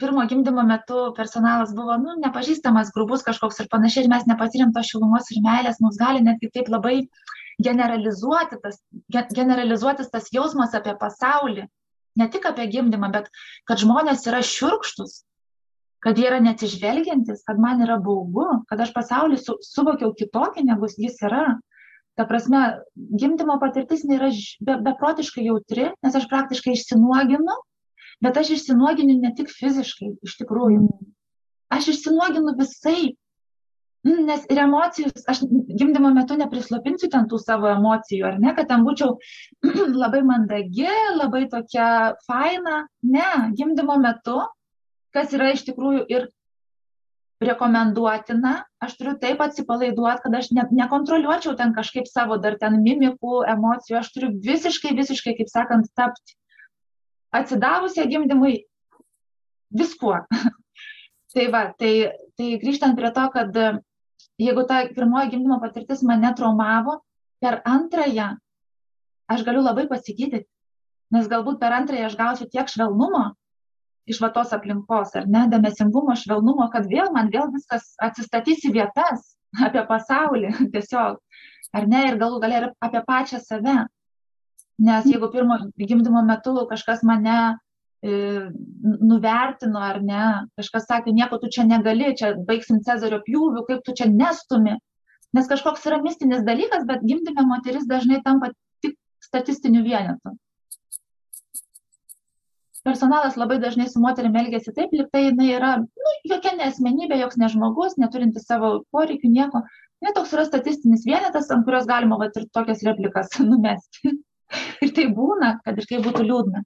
[0.00, 4.84] pirmo gimdymo metu personalas buvo, nu, nepažįstamas, grubus kažkoks ir panašiai, ir mes nepatyrėm to
[4.86, 7.02] šilumos ir meilės, mums gali netgi taip labai
[7.60, 8.80] generalizuoti tas,
[9.36, 11.66] generalizuotis tas jausmas apie pasaulį.
[12.18, 13.28] Ne tik apie gimdymą, bet
[13.68, 15.20] kad žmonės yra šiurkštus,
[16.04, 20.88] kad jie yra neatsižvelgiantis, kad man yra baugu, kad aš pasaulį su, suvokiau kitokį, negu
[20.88, 21.44] jis yra.
[22.18, 22.60] Ta prasme,
[22.96, 24.30] gimdymo patirtis nėra
[24.64, 27.56] be, beprotiškai jautri, nes aš praktiškai išsinuoginu,
[28.24, 30.84] bet aš išsinuoginu ne tik fiziškai, iš tikrųjų.
[31.72, 33.14] Aš išsinuoginu visai.
[34.00, 35.42] Mm, nes ir emocijos, aš
[35.76, 39.18] gimdymo metu neprislopinsiu ten tų savo emocijų, ar ne, kad ten būčiau
[40.02, 41.90] labai mandagi, labai tokia
[42.24, 42.86] faina.
[43.04, 43.28] Ne,
[43.60, 44.38] gimdymo metu
[45.14, 46.28] kas yra iš tikrųjų ir
[47.40, 48.52] rekomenduotina,
[48.84, 53.96] aš turiu taip atsipalaiduoti, kad aš ne, nekontroliuočiau ten kažkaip savo dar ten mimikų, emocijų,
[54.00, 56.36] aš turiu visiškai, visiškai, kaip sakant, tapti
[57.32, 58.58] atsidavusią gimdymui
[59.72, 60.18] viskuo.
[61.32, 61.94] tai va, tai,
[62.36, 63.56] tai grįžtant prie to, kad
[64.40, 67.00] jeigu ta pirmoji gimdymo patirtis mane traumavo,
[67.40, 68.34] per antrąją
[69.30, 70.44] aš galiu labai pasigydyti,
[71.14, 73.30] nes galbūt per antrąją aš gausiu tiek švelnumo,
[74.08, 78.74] iš va tos aplinkos, ar ne, dėmesingumo, švelnumo, kad vėl man vėl viskas atsistatys į
[78.78, 79.34] vietas,
[79.66, 81.18] apie pasaulį tiesiog,
[81.76, 83.80] ar ne, ir galų galia ir apie pačią save.
[84.80, 87.34] Nes jeigu pirmo gimdymo metu kažkas mane
[88.00, 88.12] e,
[88.80, 90.22] nuvertino ar ne,
[90.56, 94.78] kažkas sakė, nieko tu čia negali, čia baigsim Cezario pjūvių, kaip tu čia nestumi.
[95.36, 100.32] Nes kažkoks yra mistinis dalykas, bet gimdyme moteris dažnai tampa tik statistiniu vienetu
[102.86, 107.38] personalas labai dažnai su moterim elgiasi taip, lyg tai jinai yra nu, jokia nesmenybė, joks
[107.40, 109.62] nežmogus, neturinti savo poreikių, nieko.
[110.00, 114.14] Ne toks yra statistinis vienetas, ant kurios galima vat, ir tokias replikas numesti.
[114.84, 116.64] ir tai būna, kad ir kaip būtų liūdna.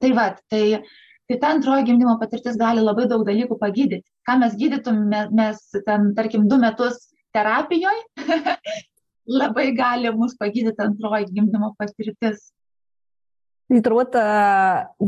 [0.00, 0.62] Tai va, tai,
[1.28, 4.04] tai ta antroji gimdymo patirtis gali labai daug dalykų pagydyti.
[4.28, 6.98] Ką mes gydytum, mes ten, tarkim, du metus
[7.36, 8.26] terapijoje,
[9.40, 12.50] labai gali mus pagydyti antroji gimdymo patirtis.
[13.70, 14.22] Tai turbūt e,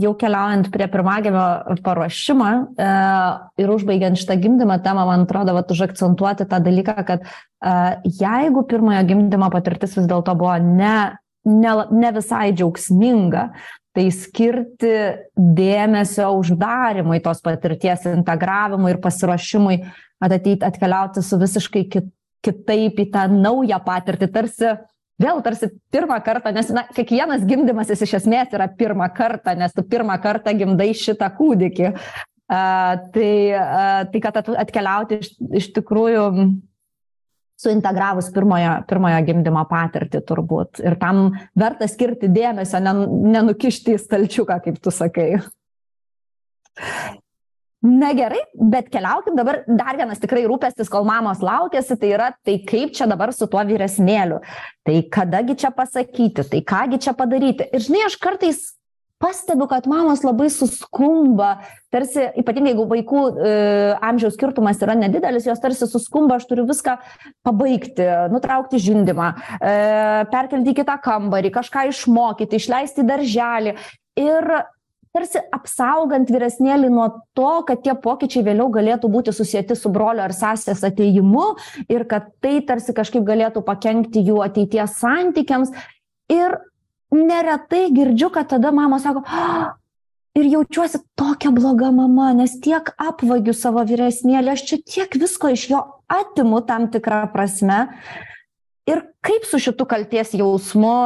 [0.05, 1.47] jau keliaujant prie pirmagimio
[1.83, 2.91] paruošimą e,
[3.59, 7.73] ir užbaigiant šitą gimdymą temą, man atrodo, kad užakcentuoti tą dalyką, kad e,
[8.21, 10.95] jeigu pirmojo gimdymo patirtis vis dėlto buvo ne,
[11.43, 13.49] ne, ne visai džiaugsminga,
[13.99, 14.95] tai skirti
[15.35, 19.81] dėmesio uždarimui tos patirties, integravimui ir pasiruošimui
[20.23, 22.15] ateiti, atkeliauti su visiškai kit,
[22.47, 24.77] kitaip į tą naują patirtį, tarsi
[25.21, 29.75] vėl tarsi pirmą kartą, nes na, kiekvienas gimdymas jis iš esmės yra pirmą kartą, nes
[29.77, 31.95] tu pirmą kartą gimdai šitą kūdikį.
[32.53, 36.25] Uh, tai, uh, tai kad atkeliauti iš, iš tikrųjų
[37.63, 40.83] suintegravus pirmojo, pirmojo gimdymo patirtį turbūt.
[40.83, 45.31] Ir tam verta skirti dėmesio, nenukišti į stalčiuką, kaip tu sakai.
[47.83, 52.61] Na gerai, bet keliaukim dabar dar vienas tikrai rūpestis, kol mamos laukėsi, tai yra tai
[52.63, 54.39] kaip čia dabar su tuo vyresnėliu.
[54.87, 57.67] Tai kadagi čia pasakyti, tai kągi čia padaryti.
[57.75, 58.61] Ir žinai, aš kartais
[59.23, 61.57] pastebiu, kad mamos labai suskumba,
[61.95, 63.55] tarsi, ypatingai jeigu vaikų e,
[64.11, 66.97] amžiaus skirtumas yra nedidelis, jos tarsi suskumba, aš turiu viską
[67.47, 69.75] pabaigti, nutraukti žindimą, e,
[70.31, 73.75] perkelti į kitą kambarį, kažką išmokyti, išleisti darželį.
[74.23, 74.51] Ir
[75.13, 80.33] tarsi apsaugant vyresnėlį nuo to, kad tie pokyčiai vėliau galėtų būti susijęti su brolio ar
[80.37, 81.53] sesės ateimu
[81.93, 85.75] ir kad tai tarsi kažkaip galėtų pakengti jų ateities santykiams.
[86.33, 86.57] Ir
[87.13, 89.75] neretai girdžiu, kad tada mama sako, ah,
[90.39, 95.69] ir jaučiuosi tokia bloga mama, nes tiek apvagiu savo vyresnėlį, aš čia tiek visko iš
[95.75, 97.85] jo atimu tam tikrą prasme.
[98.89, 100.97] Ir kaip su šitu kalties jausmu,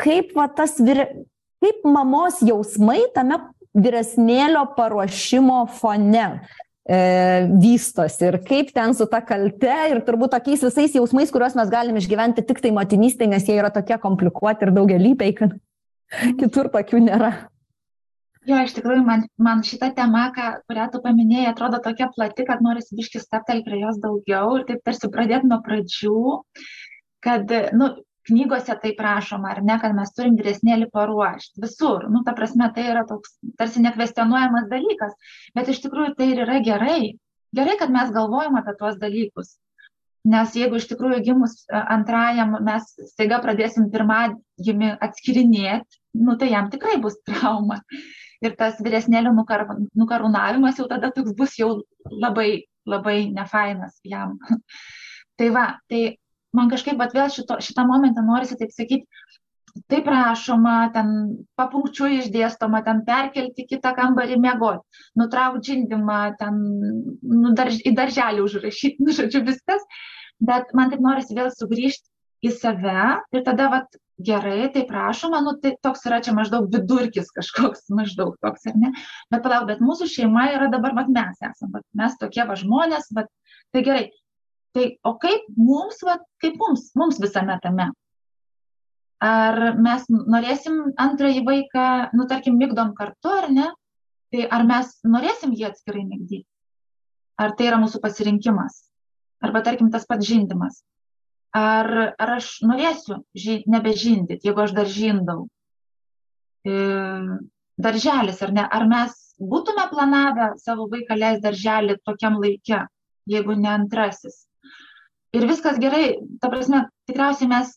[0.00, 1.10] kaip va tas vyre,
[1.62, 3.38] kaip mamos jausmai tame
[3.76, 6.26] vyresnėlio paruošimo fone
[6.88, 7.00] e,
[7.60, 12.00] vystosi ir kaip ten su ta kalte ir turbūt tokiais visais jausmais, kuriuos mes galime
[12.02, 15.58] išgyventi tik tai motinystėje, nes jie yra tokie komplikuoti ir daugelypiai, kad
[16.40, 17.34] kitur tokių nėra.
[18.46, 22.60] Jo, iš tikrųjų, man, man šita tema, ką, kurią tu paminėjai, atrodo tokia plati, kad
[22.62, 26.20] norisi biški staptel prie jos daugiau ir taip tarsi pradėti nuo pradžių,
[27.26, 27.90] kad, nu,
[28.26, 31.60] knygose tai prašoma, ar ne, kad mes turim vyresnėlį paruošti.
[31.62, 35.14] Visur, nu, ta prasme, tai yra toks tarsi nekvestionuojamas dalykas,
[35.56, 37.00] bet iš tikrųjų tai ir yra gerai.
[37.56, 39.54] Gerai, kad mes galvojam apie tuos dalykus.
[40.26, 46.70] Nes jeigu iš tikrųjų gimus e, antrajam mes staiga pradėsim pirmagimį atskirinėti, nu, tai jam
[46.72, 47.78] tikrai bus trauma
[48.42, 51.70] ir tas vyresnėlio nukar, nukarūnavimas jau tada toks bus jau
[52.10, 54.34] labai, labai nefainas jam.
[55.38, 56.02] tai va, tai
[56.56, 59.06] man kažkaip pat vėl šito, šitą momentą norisi taip sakyti,
[59.92, 61.12] taip rašoma, ten
[61.58, 66.60] papunkčių išdėstoma, ten perkelti kitą kambarį mėgoti, nutraukti žindimą, ten
[67.20, 69.84] nu, darž, į darželį užrašyti, nu, žodžiu, viskas.
[70.40, 72.10] Bet man taip norisi vėl sugrįžti
[72.44, 77.32] į save ir tada vat, gerai, tai prašoma, nu, tai toks yra čia maždaug vidurkis
[77.36, 78.92] kažkoks, maždaug toks, ar ne?
[79.32, 83.10] Bet palauk, bet mūsų šeima yra dabar, vat, mes esame, vat, mes tokie va žmonės,
[83.16, 83.32] vat,
[83.74, 84.06] tai gerai.
[84.74, 87.90] Tai o kaip mums, vat, kaip mums, mums visame tame?
[89.26, 93.70] Ar mes norėsim antrąjį vaiką, nu, tarkim, mygdom kartu, ar ne?
[94.34, 96.44] Tai ar mes norėsim jį atskirai mygdyti?
[97.40, 98.82] Ar tai yra mūsų pasirinkimas?
[99.44, 100.82] Arba, tarkim, tas pats žindimas
[101.56, 105.46] ar, ar aš norėsiu ži, nebežindyti, jeigu aš dar žindau.
[106.66, 106.74] E,
[107.80, 108.66] darželis, ar ne?
[108.78, 109.14] Ar mes
[109.52, 112.82] būtume planavę savo vaiką leisti darželį tokiam laikė,
[113.30, 114.45] jeigu ne antrasis?
[115.36, 117.74] Ir viskas gerai, ta prasme, tikriausiai mes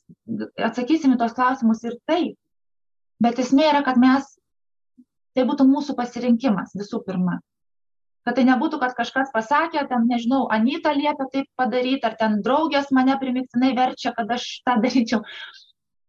[0.69, 2.37] atsakysim į tos klausimus ir taip.
[3.19, 4.27] Bet esmė yra, kad mes,
[5.35, 7.39] tai būtų mūsų pasirinkimas visų pirma
[8.29, 12.91] kad tai nebūtų, kad kažkas pasakė, ten, nežinau, Anita liepia taip padaryti, ar ten draugės
[12.93, 15.23] mane primiktinai verčia, kad aš tą daryčiau.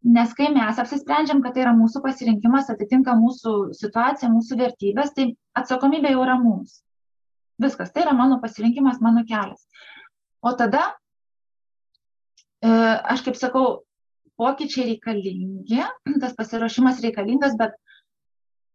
[0.05, 5.31] Nes kai mes apsisprendžiam, kad tai yra mūsų pasirinkimas, atitinka mūsų situaciją, mūsų vertybės, tai
[5.61, 6.83] atsakomybė jau yra mums.
[7.61, 9.65] Viskas, tai yra mano pasirinkimas, mano kelias.
[10.41, 10.87] O tada,
[12.65, 13.83] aš kaip sakau,
[14.41, 15.81] pokyčiai reikalingi,
[16.23, 17.79] tas pasiruošimas reikalingas, bet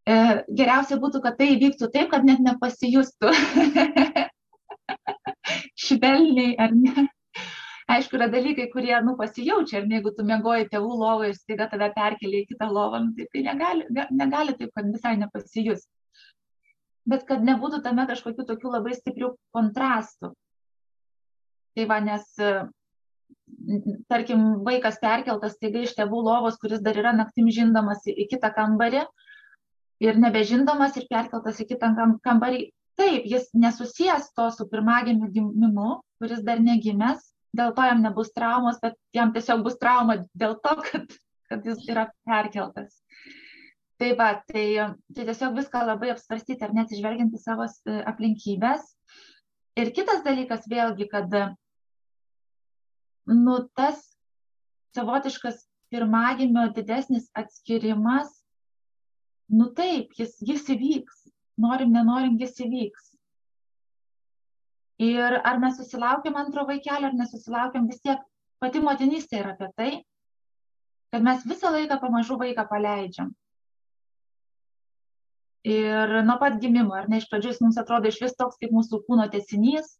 [0.06, 0.14] E,
[0.54, 3.32] geriausia būtų, kad tai įvyktų taip, kad net nepasijustų
[5.86, 7.08] švelniai ar ne.
[7.90, 11.90] Aišku, yra dalykai, kurie, nu, pasijaučia, ne, jeigu tu mėgoji tėvų lovoje ir staiga tave
[11.94, 15.84] perkelia į kitą lovą, nu, tai, tai negali, negali taip, kad visai nepasijus.
[17.06, 20.32] Bet kad nebūtų tame kažkokių tokių labai stiprių kontrastų.
[21.76, 22.26] Tai va, nes,
[24.10, 29.04] tarkim, vaikas perkeltas staiga iš tėvų lovos, kuris dar yra naktim žindamas į kitą kambarį,
[30.02, 31.92] ir nebežindamas ir perkeltas į kitą
[32.24, 32.66] kambarį.
[32.96, 38.78] Taip, jis nesusijęs to su pirmagimiu gimimu, kuris dar negimęs, dėl to jam nebus traumos,
[38.80, 41.18] bet jam tiesiog bus trauma dėl to, kad,
[41.50, 42.96] kad jis yra perkeltas.
[44.00, 44.66] Tai va, tai,
[45.16, 48.88] tai tiesiog viską labai apsvarstyti ar net išvelginti savo e, aplinkybės.
[49.76, 51.32] Ir kitas dalykas vėlgi, kad
[53.30, 54.02] nu, tas
[54.96, 58.32] savotiškas pirmagimio didesnis atskirimas
[59.48, 61.26] nu taip, jis, jis įvyks,
[61.62, 63.12] norim, nenorim, jis įvyks.
[65.06, 68.22] Ir ar mes susilaukiam antro vaikelio, ar nesusilaukiam, vis tiek
[68.62, 69.90] pati motinystė yra apie tai,
[71.12, 73.34] kad mes visą laiką pamažu vaiką paleidžiam.
[75.66, 78.72] Ir nuo pat gimimo, ar ne iš pradžių jis mums atrodo iš vis toks kaip
[78.74, 79.96] mūsų kūno tesinys,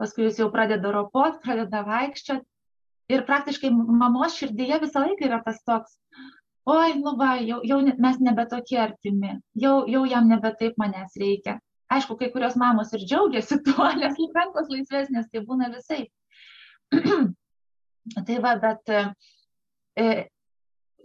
[0.00, 2.48] paskui jis jau pradeda ropot, pradeda vaikščioti.
[3.10, 5.96] Ir praktiškai mamos širdyje visą laiką yra tas toks,
[6.70, 11.18] oi, nu va, jau, jau mes nebe tokie artimi, jau, jau jam nebe taip manęs
[11.18, 11.58] reikia.
[11.92, 16.06] Aišku, kai kurios mamos ir džiaugiasi tuo, nes rankos laisvesnės, tai būna visai.
[18.28, 20.06] tai va, bet e,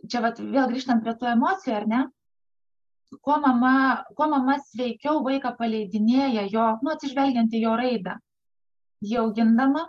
[0.05, 2.05] čia va, vėl grįžtant prie tų emocijų, ar ne?
[3.23, 8.17] Kuo mama, kuo mama sveikiau vaiką paleidinėja jo, nu, atsižvelgiant į jo raidą,
[9.03, 9.85] jį augindama,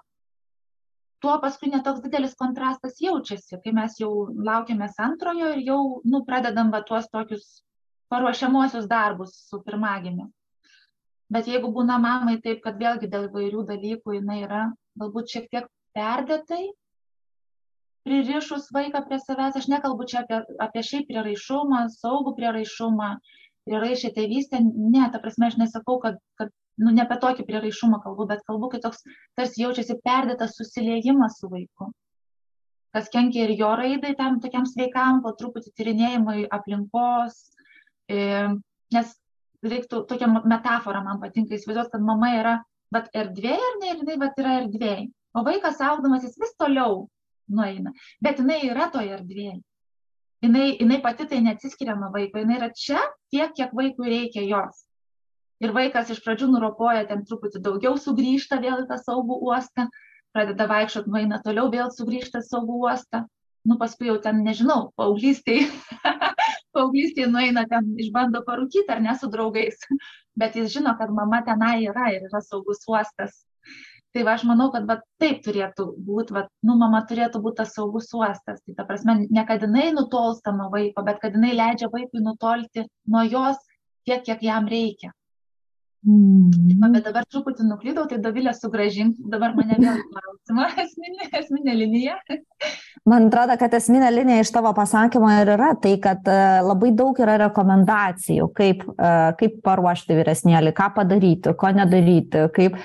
[1.22, 4.10] tuo paskui netoks didelis kontrastas jaučiasi, kai mes jau
[4.48, 7.46] laukiamės antrojo ir jau nu, pradedam va tuos tokius
[8.12, 10.28] paruošiamuosius darbus su pirmagimiu.
[11.28, 14.62] Bet jeigu būna mamai taip, kad vėlgi dėl įvairių dalykų jinai yra
[15.00, 16.62] galbūt šiek tiek perdėtai
[18.08, 23.10] pririšus vaiką prie savęs, aš nekalbu čia apie, apie šiaip prieraišumą, saugų prieraišumą,
[23.68, 28.26] prieraišę tėvystę, ne, ta prasme aš nesakau, kad, kad nu ne apie tokį prieraišumą kalbu,
[28.30, 29.02] bet kalbu, kai toks
[29.38, 31.90] tarsi jaučiasi perdėtas susiliejimas su vaiku,
[32.94, 37.38] kas kenkia ir jo raidai tam tokiam sveikam, po truputį tyrinėjimui aplinkos,
[38.08, 38.48] e,
[38.94, 39.14] nes
[39.66, 42.56] reiktų tokia metafora man patinka įsivaizduoti, kad mama yra,
[42.94, 47.06] bet erdvė ar ne, jinai bet yra erdvėj, o vaikas augdamas jis vis toliau
[47.48, 47.92] nueina,
[48.24, 49.58] bet jinai yra toje erdvėje.
[50.42, 53.00] jinai, jinai pati tai neatsiskiria nuo vaiko, jinai yra čia
[53.32, 54.84] tiek, kiek vaikui reikia jos.
[55.64, 59.88] Ir vaikas iš pradžių nuropoja ten truputį daugiau, sugrįžta vėl į tą saugų uostą,
[60.34, 63.24] pradeda vaikščioti, nueina toliau, vėl sugrįžta į saugų uostą.
[63.66, 65.66] Nu, paskui jau ten, nežinau, paauglystėje,
[66.76, 69.82] paauglystėje nueina ten, išbando parūkyti ar ne su draugais,
[70.40, 73.42] bet jis žino, kad mama tenai yra ir yra saugus uostas.
[74.14, 77.74] Tai va aš manau kad va taip turėtų būt vat nu mama turėtų būt tas
[77.76, 78.62] saugus uostas.
[78.62, 82.86] Tai ta prasme ne kad jinai nutolsta nuo vaiko bet kad jinai leidžia vaikui nutolti
[83.04, 83.60] nuo jos
[84.08, 85.12] tiek kiek jam reikia
[86.08, 86.78] Mm.
[86.94, 92.14] Bet dabar truputį nuklydau, tai Davilė sugražink dabar mane vėl klausimą, esminė, esminė linija.
[93.08, 97.18] Man atrodo, kad esminė linija iš tavo pasakymo ir yra tai, kad e, labai daug
[97.20, 102.80] yra rekomendacijų, kaip, e, kaip paruošti vyresnėlį, ką padaryti, ko nedaryti, kaip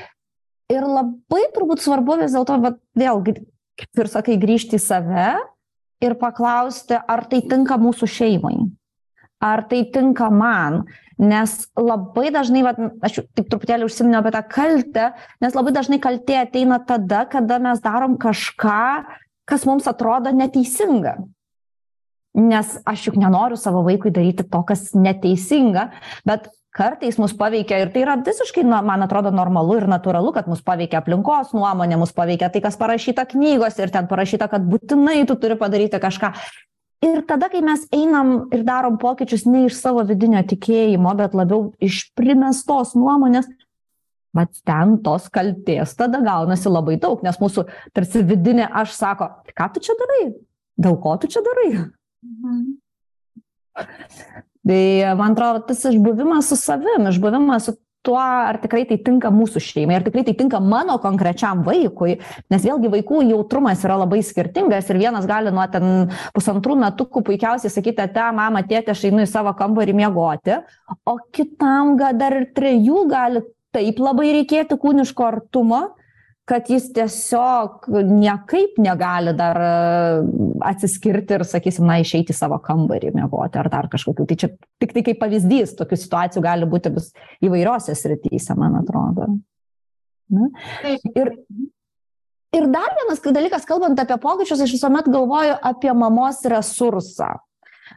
[0.74, 2.60] ir labai turbūt svarbu vis dėlto,
[3.00, 5.32] vėl, kaip ir sakai, grįžti į save
[6.04, 8.58] ir paklausti, ar tai tinka mūsų šeimai,
[9.44, 10.86] ar tai tinka man.
[11.20, 12.74] Nes labai dažnai, va,
[13.06, 15.12] aš tik truputėlį užsiminiau apie tą kaltę,
[15.44, 18.88] nes labai dažnai kaltė ateina tada, kada mes darom kažką,
[19.46, 21.20] kas mums atrodo neteisinga.
[22.34, 25.92] Nes aš juk nenoriu savo vaikui daryti to, kas neteisinga,
[26.26, 30.64] bet kartais mus paveikia ir tai yra visiškai, man atrodo, normalu ir natūralu, kad mus
[30.66, 35.38] paveikia aplinkos nuomonė, mus paveikia tai, kas parašyta knygos ir ten parašyta, kad būtinai tu
[35.38, 36.34] turi padaryti kažką.
[37.04, 41.72] Ir tada, kai mes einam ir darom pokyčius ne iš savo vidinio tikėjimo, bet labiau
[41.84, 43.50] iš primestos nuomonės,
[44.34, 49.68] bet ten tos kalties tada gaunasi labai daug, nes mūsų tarsi vidinė aš sako, ką
[49.74, 50.24] tu čia darai,
[50.80, 51.70] dėl ko tu čia darai.
[52.24, 52.64] Mhm.
[54.64, 54.84] Tai
[55.20, 59.98] man atrodo, tas išbuvimas su savim, išbuvimas su tuo, ar tikrai tai tinka mūsų šeimai,
[59.98, 62.18] ar tikrai tai tinka mano konkrečiam vaikui,
[62.52, 67.72] nes vėlgi vaikų jautrumas yra labai skirtingas ir vienas gali nuo ten pusantrų metukų puikiausiai
[67.72, 70.60] sakyti, te, mama, tėtė, aš einu į savo kambarį miegoti,
[71.08, 75.84] o kitam gal dar ir trejų gali taip labai reikėti kūniško artumo,
[76.50, 79.68] kad jis tiesiog niekaip negali dar e,
[80.68, 84.26] atsiskirti ir, sakysim, na, išeiti į savo kambarį miegoti ar dar kažkokiu.
[84.28, 84.50] Tai čia
[84.84, 87.14] tik tai kaip pavyzdys, tokių situacijų gali būti vis
[87.48, 89.30] įvairiose srityse, man atrodo.
[90.34, 90.50] Na?
[91.14, 91.32] Ir,
[92.60, 97.38] ir dar vienas dalykas, kalbant apie pokyčius, aš visuomet galvoju apie mamos resursą.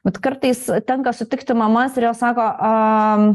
[0.06, 3.28] Bet kartais tenka sutikti mamas ir jos sako, um,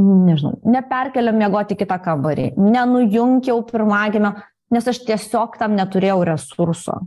[0.00, 4.34] nežinau, neperkeliam miegoti kitą kambarį, nenujungiau pirmagimio,
[4.74, 6.98] nes aš tiesiog tam neturėjau resurso,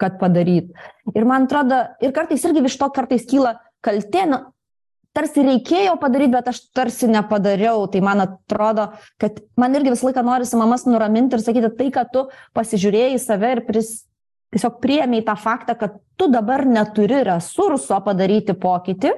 [0.00, 0.70] kad padaryt.
[1.14, 4.38] Ir man atrodo, ir kartais irgi iš to kartais kyla kaltė, nu,
[5.16, 7.84] tarsi reikėjo padaryti, bet aš tarsi nepadariau.
[7.90, 8.88] Tai man atrodo,
[9.20, 13.52] kad man irgi visą laiką norisi mamas nuraminti ir sakyti tai, kad tu pasižiūrėjai save
[13.56, 13.92] ir pris,
[14.54, 19.16] tiesiog priemiai tą faktą, kad tu dabar neturi resurso padaryti pokytį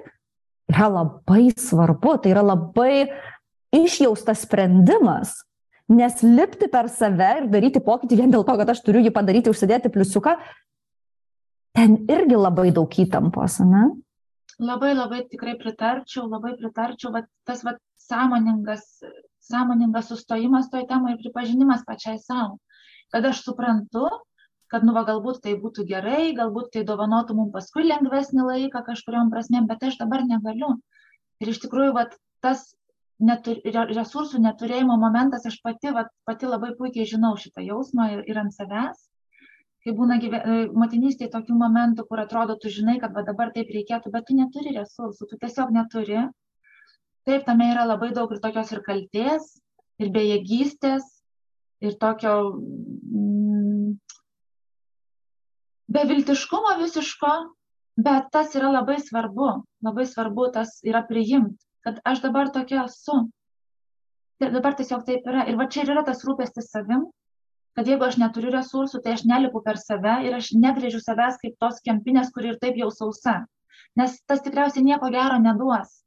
[0.73, 3.09] yra labai svarbu, tai yra labai
[3.75, 5.43] išjaustas sprendimas.
[5.93, 9.53] Nes lipti per save ir daryti pokytį vien dėl to, kad aš turiu jį padaryti,
[9.53, 10.33] užsidėti pliusiuką,
[11.77, 13.91] ten irgi labai daug įtampos, ne?
[14.63, 18.87] Labai labai tikrai pritarčiau, labai pritarčiau, va, tas va, sąmoningas,
[19.45, 22.61] sąmoningas sustojimas toj temai ir pripažinimas pačiai savo,
[23.13, 24.07] kad aš suprantu,
[24.73, 29.31] kad nu va galbūt tai būtų gerai, galbūt tai dovanotų mums paskui lengvesnį laiką kažkuriam
[29.33, 30.75] prasmėm, bet aš dabar negaliu.
[31.43, 32.07] Ir iš tikrųjų, va,
[32.45, 32.65] tas
[33.21, 38.41] netur, resursų neturėjimo momentas, aš pati, va, pati labai puikiai žinau šitą jausmą ir, ir
[38.41, 39.09] ant savęs.
[39.85, 40.41] Kai būna gyve,
[40.73, 44.73] motinystėje tokių momentų, kur atrodo, tu žinai, kad va, dabar taip reikėtų, bet tu neturi
[44.79, 46.23] resursų, tu tiesiog neturi.
[47.29, 49.51] Taip, tame yra labai daug ir tokios ir kalties,
[50.01, 51.05] ir bejėgystės,
[51.85, 53.93] ir tokio mm,
[55.95, 57.33] beviltiškumo visiško,
[58.07, 59.51] bet tas yra labai svarbu,
[59.87, 63.25] labai svarbu tas yra priimti, kad aš dabar tokia esu.
[64.43, 65.45] Ir dabar tiesiog taip yra.
[65.49, 67.07] Ir va čia ir yra tas rūpestis savim,
[67.79, 71.55] kad jeigu aš neturiu resursų, tai aš nelipu per save ir aš negrėžiu savęs kaip
[71.63, 73.45] tos kempinės, kuri ir taip jau sausa.
[73.99, 76.01] Nes tas tikriausiai nieko gero neduos.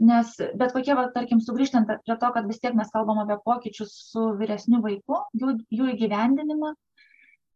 [0.00, 3.92] Nes bet kokie, va, tarkim, sugrįžtant prie to, kad vis tiek mes kalbam apie pokyčius
[4.12, 6.72] su vyresniu vaiku, jų, jų įgyvendinimą,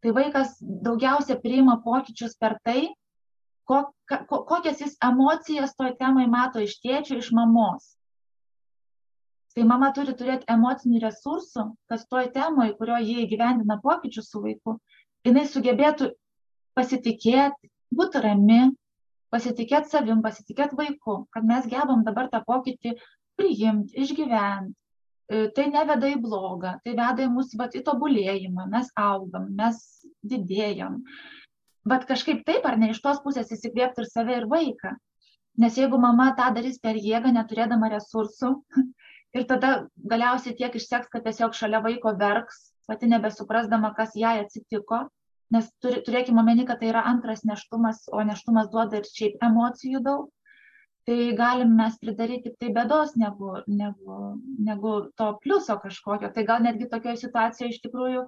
[0.03, 2.91] tai vaikas daugiausia priima pokyčius per tai,
[3.63, 3.79] ko,
[4.09, 7.93] ko, kokias jis emocijas toj temai mato iš tėčio, iš mamos.
[9.53, 14.79] Tai mama turi turėti emocinių resursų, kad toj temai, kurioje jie įgyvendina pokyčius su vaiku,
[15.23, 16.09] jinai sugebėtų
[16.75, 18.61] pasitikėti, būti rami,
[19.31, 22.97] pasitikėti savim, pasitikėti vaiku, kad mes gebam dabar tą pokytį
[23.39, 24.75] priimti, išgyventi,
[25.55, 29.79] tai neveda į blogą, tai veda į mūsų vat, į tobulėjimą, mes augam, mes
[30.23, 31.01] didėjam.
[31.87, 34.93] bet kažkaip taip ar ne iš tos pusės įsikvėpti ir save ir vaiką.
[35.59, 38.53] Nes jeigu mama tą darys per jėgą, neturėdama resursų,
[39.37, 39.73] ir tada
[40.13, 45.03] galiausiai tiek išseks, kad tiesiog šalia vaiko verks, pati nebesuprasdama, kas jai atsitiko,
[45.53, 50.31] nes turėkime omeny, kad tai yra antras neštumas, o neštumas duoda ir šiaip emocijų daug,
[51.07, 54.19] tai galim mes pridaryti tai bėdos negu, negu,
[54.69, 56.31] negu to pliuso kažkokio.
[56.35, 58.23] Tai gal netgi tokioje situacijoje iš tikrųjų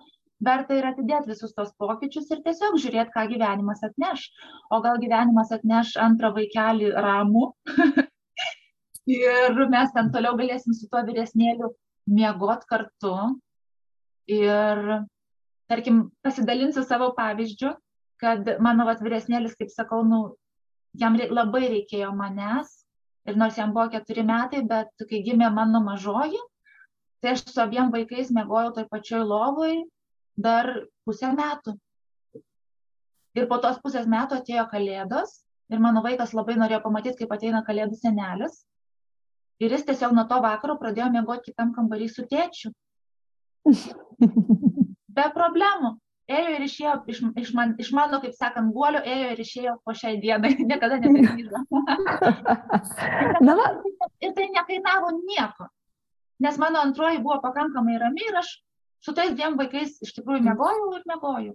[0.45, 4.27] verta ir atidėti visus tos pokyčius ir tiesiog žiūrėti, ką gyvenimas atneš.
[4.73, 7.47] O gal gyvenimas atneš antrą vaikelį ramų
[9.19, 11.71] ir mes ten toliau galėsim su tuo vyresnėliu
[12.11, 13.15] miegot kartu
[14.29, 14.81] ir,
[15.69, 17.75] tarkim, pasidalinsiu savo pavyzdžiu,
[18.21, 20.35] kad mano vat, vyresnėlis, kaip sakau, nu,
[20.99, 22.71] jam labai reikėjo manęs
[23.25, 26.39] ir nors jam buvo keturi metai, bet kai gimė mano mažoji,
[27.21, 29.79] tai aš su abiem vaikais mėgojau toj pačioj lovoj,
[30.37, 30.69] dar
[31.07, 31.75] pusę metų.
[33.35, 35.41] Ir po tos pusės metų atėjo kalėdos
[35.73, 38.61] ir mano vaikas labai norėjo pamatyti, kaip ateina kalėdų senelis.
[39.59, 42.71] Ir jis tiesiog nuo to vakaro pradėjo mėgoti kitam kambarį su tėčiu.
[45.15, 45.95] Be problemų.
[46.25, 49.93] Ėjo ir išėjo iš, iš, man, iš mano, kaip sakant, guolio, ėjo ir išėjo po
[49.93, 51.59] šiai dienai, niekada nebegrįžo.
[54.25, 55.69] ir tai nekainavo nieko.
[56.41, 58.49] Nes mano antroji buvo pakankamai rami ir aš
[59.05, 61.53] su tais dviem vaikais iš tikrųjų mėgojau ir mėgojau.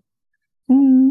[0.71, 1.11] Mm.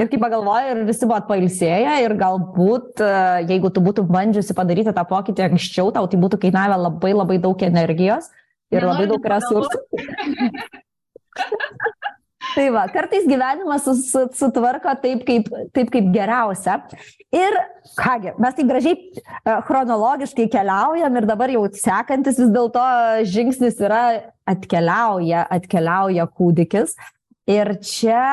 [0.00, 3.06] Ir kaip pagalvoju, ir visi buvo pailsėję ir galbūt, e,
[3.52, 7.58] jeigu tu būtų bandžiusi padaryti tą pokytį anksčiau, tau tai būtų kainavę labai labai daug
[7.68, 8.32] energijos
[8.72, 9.78] ir Nenori labai daug resursų.
[12.54, 13.86] Tai va, kartais gyvenimas
[14.36, 16.78] sutvarko taip kaip, taip, kaip geriausia.
[17.34, 17.56] Ir
[17.98, 22.86] kągi, mes taip gražiai e, chronologiškai keliaujam ir dabar jau sekantis vis dėlto
[23.28, 24.02] žingsnis yra
[24.48, 26.96] atkeliauja, atkeliauja kūdikis.
[27.50, 28.24] Ir čia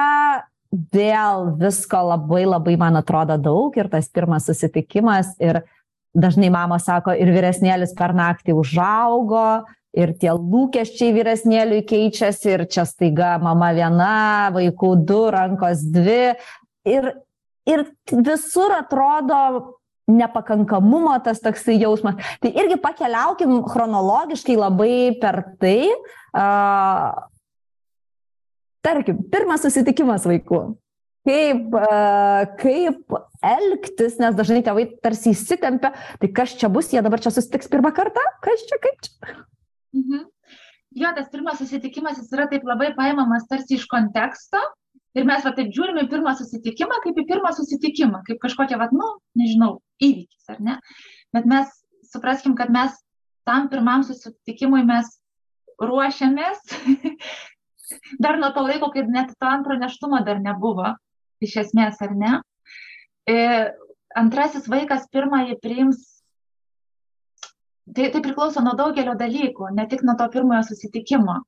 [0.93, 5.61] vėl visko labai labai, man atrodo, daug ir tas pirmas susitikimas ir
[6.13, 12.85] dažnai mama sako, ir vyresnėlis per naktį užaugo, ir tie lūkesčiai vyresnėliui keičiasi ir čia
[12.89, 16.33] staiga mama viena, vaikų du, rankos dvi.
[16.89, 17.13] Ir,
[17.69, 19.39] ir visur atrodo
[20.11, 22.17] nepakankamumo tas toksai jausmas.
[22.43, 25.93] Tai irgi pakeliaukim chronologiškai labai per tai.
[26.33, 27.13] Uh,
[28.83, 30.65] tarkim, pirmas susitikimas vaikų.
[31.23, 31.75] Kaip,
[32.59, 33.13] kaip
[33.47, 37.93] elgtis, nes dažnai tėvai tarsi įsitempia, tai kas čia bus, jie dabar čia susitiks pirmą
[37.95, 39.37] kartą, kas čia, kaip čia.
[39.93, 40.25] Mhm.
[40.93, 44.59] Jo, tas pirmas susitikimas jis yra taip labai paimamas tarsi iš konteksto
[45.17, 48.89] ir mes va taip žiūrime į pirmą susitikimą kaip į pirmą susitikimą, kaip kažkokia, va,
[48.93, 50.77] nu, nežinau, įvykis, ar ne?
[51.33, 51.71] Bet mes
[52.13, 52.95] supraskim, kad mes
[53.47, 55.09] tam pirmam susitikimui mes
[55.81, 56.61] ruošiamės
[58.23, 60.93] dar nuo to laiko, kai net to antro neštumo dar nebuvo,
[61.43, 62.37] iš esmės, ar ne?
[63.29, 63.37] E,
[64.17, 66.12] antrasis vaikas pirmąjį priims
[67.91, 71.41] tai, tai priklauso nuo daugelio dalykų, ne tik nuo to pirmojo susitikimo.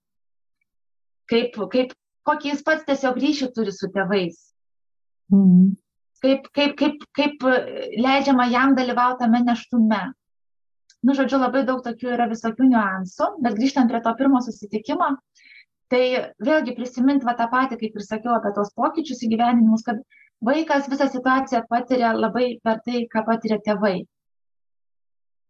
[1.31, 1.95] Kaip, kaip,
[2.27, 4.37] kokį jis pats tiesiog ryšį turi su tėvais.
[5.33, 5.73] Mm.
[6.25, 7.45] Kaip, kaip, kaip, kaip
[8.01, 10.03] leidžiama jam dalyvauti tame neštume.
[11.05, 15.11] Nu, žodžiu, labai daug tokių yra visokių niuansų, bet grįžtant prie to pirmo susitikimo,
[15.93, 16.01] tai
[16.41, 20.01] vėlgi prisiminti va tą patį, kaip ir sakiau, apie tos pokyčius įgyvenimus, kad
[20.45, 23.99] vaikas visą situaciją patiria labai per tai, ką patiria tėvai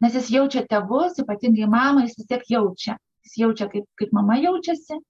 [0.05, 2.95] nes jis jaučia tėvus, ypatingai mamą, jis vis tiek jaučia.
[3.25, 5.01] Jis jaučia, kaip, kaip mama jaučiasi.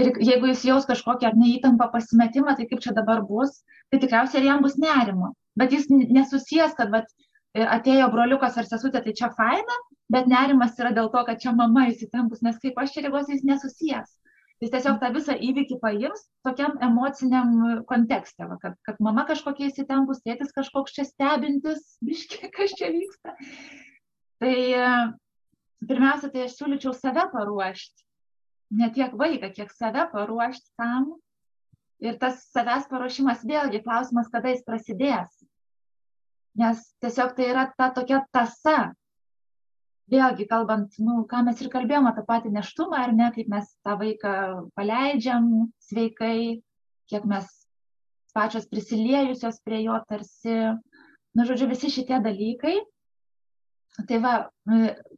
[0.00, 3.60] Ir jeigu jis jaus kažkokią ar neįtampą pasimetimą, tai kaip čia dabar bus,
[3.90, 5.34] tai tikriausiai ir jam bus nerimo.
[5.58, 7.10] Bet jis nesusijęs, kad vat,
[7.54, 9.78] atėjo broliukas ar sesutė, tai čia faina,
[10.10, 13.46] bet nerimas yra dėl to, kad čia mama įsitempus, nes kaip aš čia reaguosiu, jis
[13.46, 14.18] nesusijęs.
[14.62, 17.54] Jis tiesiog tą visą įvykį paims tokiam emociniam
[17.90, 23.34] kontekste, va, kad, kad mama kažkokia įsitempus, tėtis kažkoks čia stebintis, biški, kas čia vyksta.
[24.44, 24.88] Tai e,
[25.88, 28.02] pirmiausia, tai aš siūlyčiau save paruošti.
[28.76, 31.14] Ne tiek vaiką, kiek save paruošti tam.
[32.04, 35.32] Ir tas savęs paruošimas vėlgi klausimas, kada jis prasidės.
[36.60, 38.92] Nes tiesiog tai yra ta tokia tasa.
[40.12, 43.96] Vėlgi, kalbant, nu, ką mes ir kalbėjome apie patį neštumą, ar ne, kaip mes tą
[43.96, 44.34] vaiką
[44.76, 45.46] paleidžiam
[45.88, 46.60] sveikai,
[47.08, 47.48] kiek mes
[48.36, 50.58] pačios prisiliejusios prie jo tarsi,
[51.32, 52.82] nu, žodžiu, visi šitie dalykai
[53.94, 54.32] Tai va,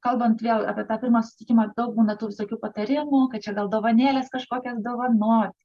[0.05, 4.29] kalbant vėl apie tą pirmą susitikimą, daug būna tų visokių patarimų, kad čia gal dovanėlės
[4.35, 5.57] kažkokias dovanoti,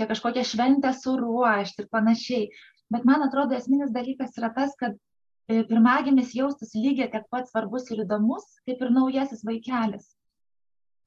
[0.00, 2.46] čia kažkokią šventę suruošti ir panašiai.
[2.92, 7.92] Bet man atrodo, esminis dalykas yra tas, kad e, pirmagimis jaustus lygiai tiek pat svarbus
[7.92, 10.08] ir įdomus, kaip ir naujasis vaikelis.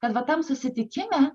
[0.02, 1.32] Kad va tam susitikime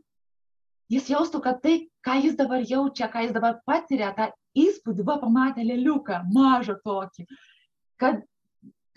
[0.91, 5.19] jis jaustų, kad tai, ką jis dabar jaučia, ką jis dabar patiria, tą įspūdį, va,
[5.21, 7.27] pamatė lėliuką, mažą tokį,
[8.01, 8.23] kad,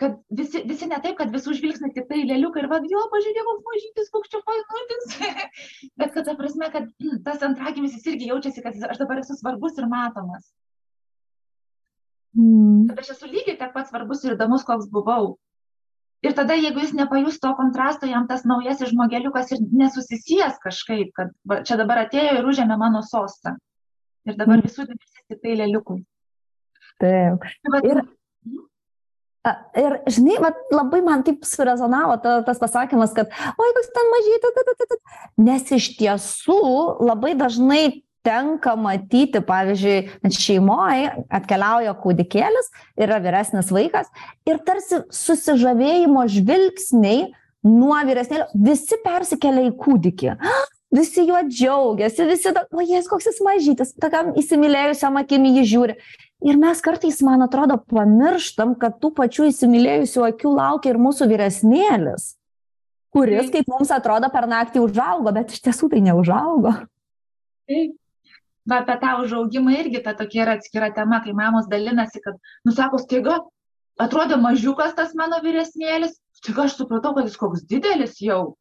[0.04, 3.44] kad visi, visi ne taip, kad visų žvilgsnį tik tai lėliuką ir va, jo, pažiūrėjau,
[3.48, 5.14] koks mažytis, koks čia fainutis,
[6.02, 6.90] bet kad ta prasme, kad
[7.24, 10.50] tas antragimis jis irgi jaučiasi, kad aš dabar esu svarbus ir matomas.
[12.36, 12.90] Mm.
[12.90, 15.36] Kad aš esu lygiai tiek pat svarbus ir įdomus, koks buvau.
[16.24, 21.32] Ir tada, jeigu jis nepajus to kontrasto, jam tas naujasis žmogeliukas ir nesusisies kažkaip, kad
[21.48, 23.56] va, čia dabar atėjo ir užėmė mano sostą.
[24.24, 24.68] Ir dabar mm.
[24.68, 25.98] visų dėmesys tik tai lėliukui.
[27.02, 27.44] Taip.
[27.66, 28.00] Tai ir,
[29.78, 34.96] ir žinai, va, labai man taip surezonavo ta, tas pasakymas, kad, oi, koks ten mažytis,
[35.44, 36.60] nes iš tiesų
[37.04, 37.84] labai dažnai
[38.24, 44.08] tenka matyti, pavyzdžiui, šeimoje atkeliauja kūdikėlis, yra vyresnis vaikas
[44.48, 47.26] ir tarsi susižavėjimo žvilgsniai
[47.68, 50.32] nuo vyresnėlio visi persikelia į kūdikį.
[50.94, 55.96] Visi juo džiaugiasi, visi, o jis koks jis mažytis, tokiam įsimylėjusiam akimi jį žiūri.
[56.44, 62.28] Ir mes kartais, man atrodo, pamirštam, kad tų pačių įsimylėjusių akių laukia ir mūsų vyresnėlis,
[63.14, 66.76] kuris, kaip mums atrodo, per naktį užaugo, bet iš tiesų tai neužaugo.
[67.70, 67.96] Taip,
[68.70, 72.38] va apie tą užaugimą irgi ta tokia yra atskira tema, kai mamos dalinasi, kad,
[72.68, 73.40] nusako, staiga,
[73.98, 78.54] atrodo mažiukas tas mano vyresnėlis, staiga aš supratau, kad jis koks didelis jau.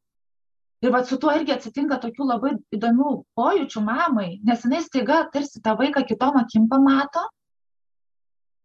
[0.82, 5.62] Ir va su tuo irgi atsitinka tokių labai įdomių pojūčių mamai, nes jinai staiga tarsi
[5.64, 7.22] tą vaiką kitom akim pamato.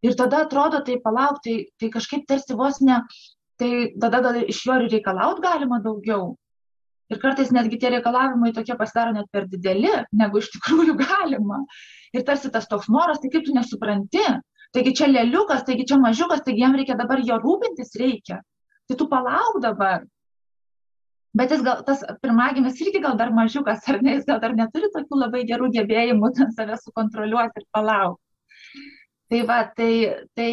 [0.03, 3.01] Ir tada atrodo, tai palauk, tai, tai kažkaip tarsi vos ne,
[3.60, 6.34] tai tada gal iš jo ir reikalaut galima daugiau
[7.10, 11.64] ir kartais netgi tie reikalavimai tokie pasidaro net per dideli, negu iš tikrųjų galima.
[12.14, 14.24] Ir tarsi tas toks noras, tai kaip tu nesupranti,
[14.76, 18.41] taigi čia lėliukas, taigi čia mažiukas, taigi jam reikia dabar jo rūpintis reikia.
[18.89, 20.05] Tai tu palauk dabar.
[21.38, 24.89] Bet jis gal, tas pirmagimis irgi gal dar mažiukas, ar ne, jis gal dar neturi
[24.95, 28.23] tokių labai gerų gebėjimų ten save sukontroliuoti ir palaukti.
[29.30, 29.91] Tai va, tai,
[30.34, 30.49] tai,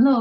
[0.00, 0.14] nu,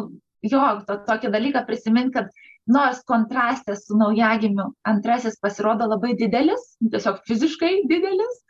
[0.43, 2.27] jo, to, tokį dalyką prisimint, kad
[2.67, 8.41] nors kontrastas su naujagimiu antrasis pasirodo labai didelis, tiesiog fiziškai didelis,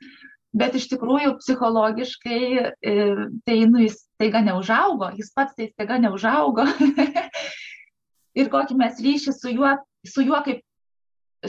[0.57, 2.97] bet iš tikrųjų psichologiškai e,
[3.45, 6.65] tai nu, jis taiga neužaugo, jis pats tai taiga neužaugo.
[8.41, 9.73] ir kokį mes ryšį su juo,
[10.05, 10.61] su juo kaip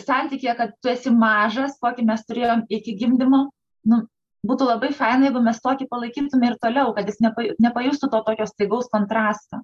[0.00, 3.46] santykė, kad tu esi mažas, kokį mes turėjom iki gimdymo,
[3.90, 4.00] nu,
[4.44, 8.90] būtų labai faina, jeigu mes tokį palaikytume ir toliau, kad jis nepajustų to tokio staigaus
[8.92, 9.62] kontrasto.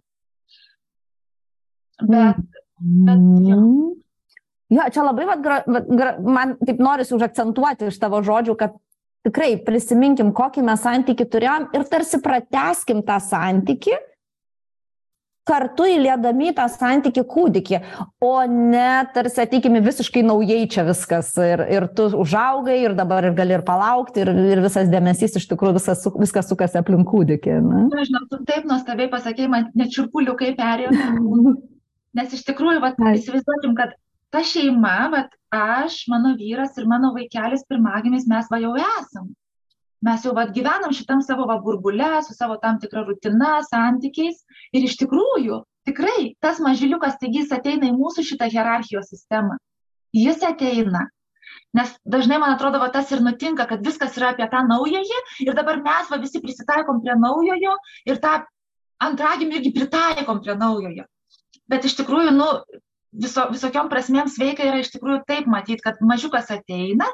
[2.01, 2.41] Bet.
[2.81, 3.57] Bet, jo.
[3.57, 3.89] Mhm.
[4.73, 8.79] jo, čia labai, vat, gra, gra, man taip norisi užakcentuoti iš tavo žodžių, kad
[9.27, 13.99] tikrai prisiminkim, kokį mes santyki turėjom ir tarsi prateskim tą santyki,
[15.49, 17.81] kartu įlėdami tą santyki kūdikį,
[18.23, 23.35] o ne tarsi ateikime visiškai naujai čia viskas ir, ir tu užaugai ir dabar ir
[23.39, 27.57] gali ir palaukti ir, ir visas dėmesys iš tikrųjų viskas, viskas sukasi aplink kūdikį.
[27.67, 30.95] Na, žinau, tu taip nuostabiai pasakėjai, man net čirpuliukai perėjo.
[32.19, 33.95] Nes iš tikrųjų, vat, įsivaizduokim, kad
[34.35, 39.31] ta šeima, vat, aš, mano vyras ir mano vaikelis pirmagimis mes va jau esam.
[40.07, 44.41] Mes jau vat, gyvenam šitam savo va, burbule, su savo tam tikra rutina, santykiais.
[44.77, 49.59] Ir iš tikrųjų, tikrai, tas mažyliukas, taigi jis ateina į mūsų šitą hierarchijos sistemą.
[50.15, 51.09] Jis ateina.
[51.75, 55.55] Nes dažnai, man atrodo, va, tas ir nutinka, kad viskas yra apie tą naująjį ir
[55.59, 57.77] dabar mes va, visi prisitaikom prie naujojo
[58.11, 58.41] ir tą
[59.03, 61.07] antragimį irgi pritaikom prie naujojo
[61.71, 62.49] bet iš tikrųjų, nu,
[63.13, 67.09] viso, visokiom prasmėm sveika yra iš tikrųjų taip matyti, kad mažiukas ateina,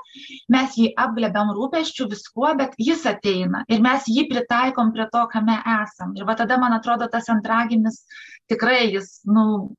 [0.53, 5.57] mes jį apglėbiam rūpeščių viskuo, bet jis ateina ir mes jį pritaikom prie to, kame
[5.79, 6.15] esam.
[6.19, 8.03] Ir va tada, man atrodo, tas antragimis
[8.51, 9.75] tikrai jis, nu,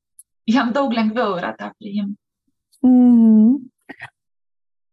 [0.48, 2.18] jam daug lengviau yra tą priimti.
[2.86, 3.68] Mm.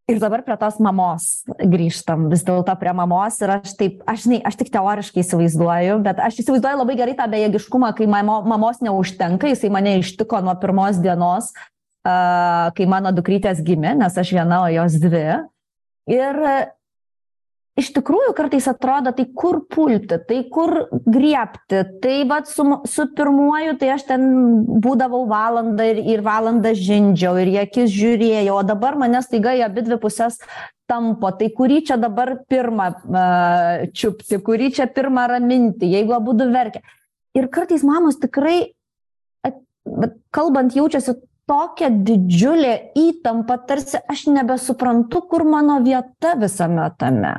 [0.06, 1.24] Ir dabar prie tos mamos
[1.58, 6.22] grįžtam, vis dėlto prie mamos ir aš taip, aš žinai, aš tik teoriškai įsivaizduoju, bet
[6.22, 10.99] aš įsivaizduoju labai gerai tą bejėgiškumą, kai mamo, mamos neužtenka, jisai mane ištiko nuo pirmos
[11.01, 11.49] dienos,
[12.06, 15.26] uh, kai mano dukrytės gimė, nes aš viena, o jos dvi.
[16.14, 16.41] Ir
[17.80, 23.76] iš tikrųjų kartais atrodo, tai kur pulti, tai kur griepti, tai vad su, su pirmuoju,
[23.82, 24.24] tai aš ten
[24.84, 29.66] būdavau valandą ir, ir valandą žindžiau ir jie akis žiūrėjau, o dabar manęs taiga į
[29.68, 30.40] abi dvi pusės
[30.88, 36.48] tampo, tai kurį čia dabar pirmą uh, čiupti, kurį čia pirmą raminti, jeigu abu du
[36.54, 36.84] verkia.
[37.36, 38.70] Ir kartais mamos tikrai,
[39.44, 39.58] at,
[40.32, 41.18] kalbant, jaučiasi
[41.50, 47.36] tokia didžiulė įtampa, tarsi aš nebesuprantu, kur mano vieta visame tame.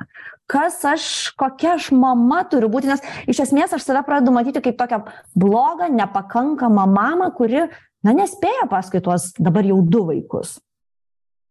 [0.46, 1.06] Kas aš,
[1.38, 5.00] kokia aš mama turiu būti, nes iš esmės aš save pradedu matyti kaip tokią
[5.34, 7.64] blogą, nepakankamą mamą, kuri,
[8.06, 10.60] na, nespėja paskui tuos dabar jau du vaikus.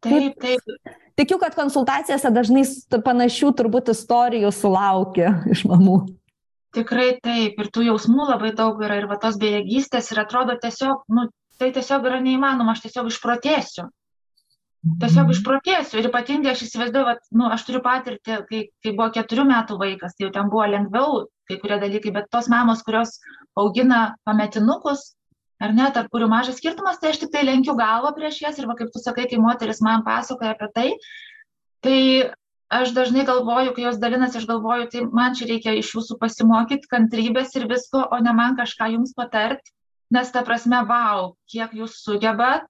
[0.05, 0.93] Taip, taip.
[1.17, 2.63] tikiu, kad konsultacijose dažnai
[3.03, 6.03] panašių turbūt istorijų sulaukia iš mamų.
[6.75, 11.03] Tikrai taip, ir tų jausmų labai daug yra, ir va tos bejėgystės, ir atrodo tiesiog,
[11.11, 11.27] nu,
[11.59, 13.89] tai tiesiog yra neįmanoma, aš tiesiog išprotėsiu.
[15.01, 15.33] Tiesiog Mhm.
[15.33, 19.79] išprotėsiu ir ypatingai aš įsivaizduoju, kad, nu, aš turiu patirtį, kai, kai buvo keturių metų
[19.81, 23.19] vaikas, tai jau ten buvo lengviau kai kurie dalykai, bet tos mamos, kurios
[23.57, 25.13] augina pametinukus,
[25.61, 28.67] ar ne, tarp kurių mažas skirtumas, tai aš tik tai lenkiu galvą prieš jas ir
[28.69, 30.87] va kaip tu sakai, kai moteris man pasakoja apie tai,
[31.85, 31.99] tai
[32.73, 36.89] aš dažnai galvoju, kai jos dalinasi, aš galvoju, tai man čia reikia iš jūsų pasimokyti
[36.91, 39.61] kantrybės ir visko, o ne man kažką jums patart,
[40.13, 42.65] nes ta prasme, wow, kiek jūs sugebat,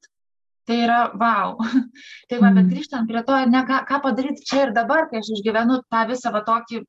[0.66, 1.58] tai yra wow.
[2.30, 2.72] tai va, bet Mhm.
[2.72, 6.32] grįžtant prie to, ne, ką, ką padaryti čia ir dabar, kai aš išgyvenu tą visą
[6.34, 6.82] va tokį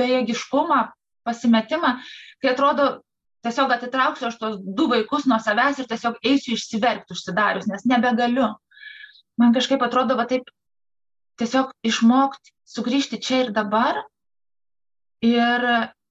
[0.00, 0.80] bejėgiškumą,
[1.26, 1.98] pasimetimą,
[2.40, 3.02] kai atrodo,
[3.44, 8.48] tiesiog atitrauksiu aš tos du vaikus nuo savęs ir tiesiog eisiu išsiverkti užsidarius, nes nebegaliu.
[9.40, 10.48] Man kažkaip atrodo, va taip,
[11.40, 14.02] tiesiog išmokti sugrįžti čia ir dabar
[15.24, 15.64] ir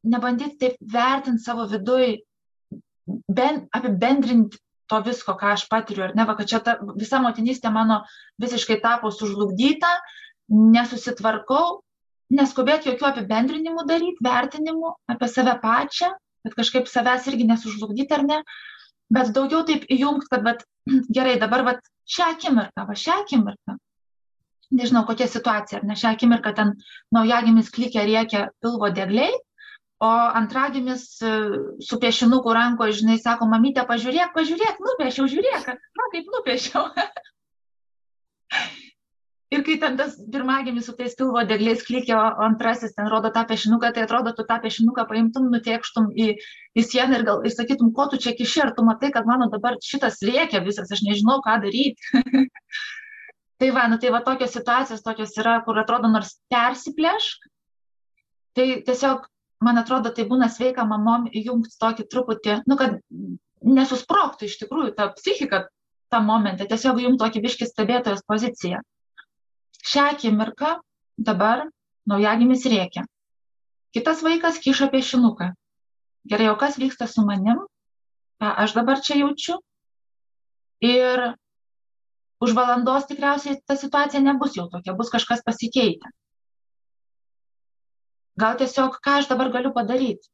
[0.04, 2.20] nebandyti taip vertinti savo viduj,
[3.28, 7.70] ben, apibendrinti to visko, ką aš patiriu, ar ne, va, kad čia ta, visa motinystė
[7.74, 8.02] mano
[8.42, 9.92] visiškai tapo sužlugdyta,
[10.50, 11.82] nesusitvarkau,
[12.34, 16.10] neskubėti jokių apibendrinimų daryti, vertinimų apie save pačią,
[16.46, 18.40] kad kažkaip savęs irgi nesužlugdyti ar ne,
[19.14, 20.66] bet daugiau taip įjungti, kad vat,
[21.18, 23.78] gerai, dabar vat, šią akimirką, va šią akimirką,
[24.80, 26.74] nežinau kokia situacija, ar ne šią akimirką ten
[27.14, 29.30] naujagimis klikė rėkia pilvo degliai,
[30.00, 31.32] o antragimis e,
[31.84, 36.86] su piešinuku rankoje, žinai, sako, mamytė, pažiūrėk, pažiūrėk, nupiešiau, žiūrėk, va kaip nupiešiau.
[39.50, 43.42] Ir kai ten tas pirmagimis su tais pilvo degliais klikė, o antrasis ten rodo tą
[43.50, 46.28] piešinuką, tai atrodo, tu tą piešinuką paimtum, nutiekštum į,
[46.78, 49.50] į sieną ir gal ir sakytum, ko tu čia kiši, ar tu matai, kad mano
[49.50, 52.22] dabar šitas lėkia visas, aš nežinau, ką daryti.
[53.60, 57.50] tai va, nu tai va tokios situacijos tokios yra, kur atrodo nors persiplėšk,
[58.54, 59.26] tai tiesiog,
[59.66, 63.00] man atrodo, tai būna sveika mamom įjungti tokį truputį, nu kad
[63.66, 65.66] nesusproktų iš tikrųjų ta psichika
[66.10, 68.80] tam momente, tiesiog jums tokį biškį stebėtojos poziciją
[69.86, 70.76] šią akimirką
[71.18, 71.68] dabar
[72.10, 73.06] naujagimis rėkia.
[73.96, 75.52] Kitas vaikas kiša piešinuką.
[76.30, 77.64] Gerai, o kas vyksta su manim?
[78.40, 79.58] Ką aš dabar čia jaučiu?
[80.86, 81.34] Ir
[82.40, 86.12] už valandos tikriausiai ta situacija nebus jau tokia, bus kažkas pasikeitę.
[88.40, 90.30] Gal tiesiog, ką aš dabar galiu padaryti?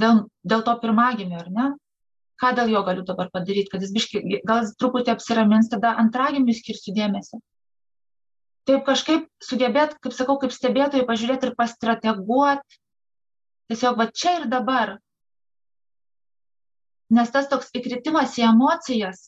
[0.00, 1.66] Dėl, dėl to pirmagimio, ar ne?
[2.40, 6.56] Ką dėl jo galiu dabar padaryti, kad jis biški, gal jis truputį apsiramins, tada antragimiui
[6.56, 7.42] skirsiu dėmesį
[8.68, 12.80] taip kažkaip sugebėt, kaip sakau, kaip stebėtojai pažiūrėti ir pastrateguoti,
[13.70, 14.98] tiesiog va čia ir dabar.
[17.14, 19.26] Nes tas toks įkritimas į emocijas,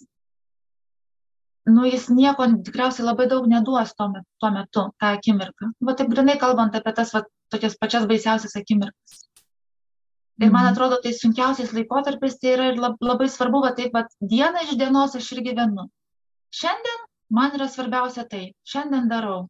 [1.68, 5.72] nu jis nieko tikriausiai labai daug neduos tuo metu, tuo metu tą akimirką.
[5.85, 9.27] Va taip grinai kalbant apie tas va, tokias pačias baisiausias akimirkas.
[10.37, 14.67] Ir man atrodo, tai sunkiausias laikotarpis tai yra ir labai svarbu, va taip, va dieną
[14.67, 15.87] iš dienos aš ir gyvenu.
[16.53, 17.07] Šiandien
[17.39, 19.47] man yra svarbiausia tai, šiandien darau.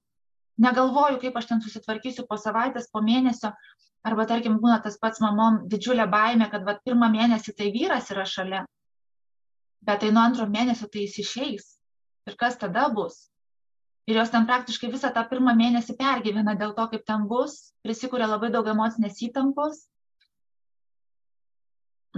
[0.63, 3.51] Negalvoju, kaip aš ten susitvarkysiu po savaitės, po mėnesio,
[4.07, 8.25] arba tarkim būna tas pats mamom didžiulė baime, kad va, pirmą mėnesį tai vyras yra
[8.25, 8.63] šalia,
[9.83, 11.67] bet tai nuo antro mėnesio tai jis išeis.
[12.27, 13.27] Ir kas tada bus?
[14.07, 18.29] Ir jos ten praktiškai visą tą pirmą mėnesį pergyvena dėl to, kaip ten bus, prisikūrė
[18.31, 19.81] labai daug emocinės įtampos.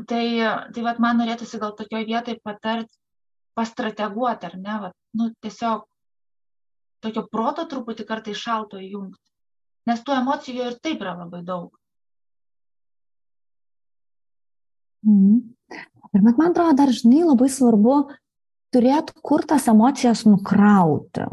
[0.08, 0.26] Tai,
[0.74, 2.92] tai vat, man norėtųsi gal tokioje vietoje patarti,
[3.58, 5.88] pastrateguoti, ar ne, vat, nu, tiesiog
[7.02, 9.24] tokio proto truputį kartai šalto įjungti.
[9.88, 11.72] Nes tų emocijų ir taip yra labai daug.
[15.08, 15.40] Mhm.
[16.14, 17.98] Ir bet man atrodo, dar žinai labai svarbu
[18.74, 21.24] turėti, kur tas emocijas nukrauti.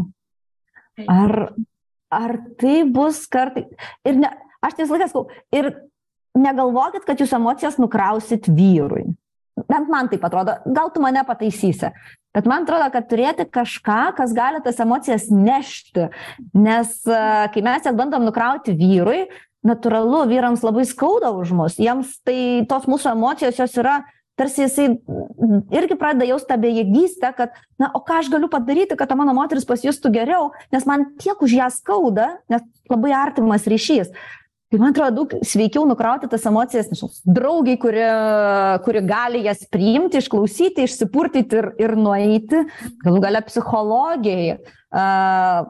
[1.04, 1.36] Ar,
[2.14, 3.66] ar tai bus kartai.
[4.08, 4.32] Ir ne,
[4.64, 5.72] aš tiesą laiką sakau, ir
[6.36, 9.06] negalvokit, kad jūs emocijas nukrausit vyrui.
[9.56, 11.92] Bent man taip atrodo, gal tu mane pataisysi.
[12.36, 16.10] Bet man atrodo, kad turėti kažką, kas gali tas emocijas nešti.
[16.60, 17.20] Nes e,
[17.54, 19.22] kai mes jas bandom nukrauti vyrui,
[19.66, 21.80] natūralu, vyrams labai skauda už mus.
[21.80, 24.02] Jiems tai tos mūsų emocijos jos yra,
[24.40, 24.88] tarsi jisai
[25.76, 29.36] irgi pradeda jausti tą bejėgystę, kad, na, o ką aš galiu padaryti, kad ta mano
[29.38, 34.12] moteris pasijustų geriau, nes man tiek už ją skauda, nes labai artimas ryšys.
[34.74, 38.06] Tai man atrodo, daug sveikiau nukrauti tas emocijas, nežinau, draugiai, kuri,
[38.84, 42.66] kuri gali jas priimti, išklausyti, išsipurtyti ir, ir nueiti,
[43.06, 44.58] galų gale psichologijai,
[44.90, 45.70] uh,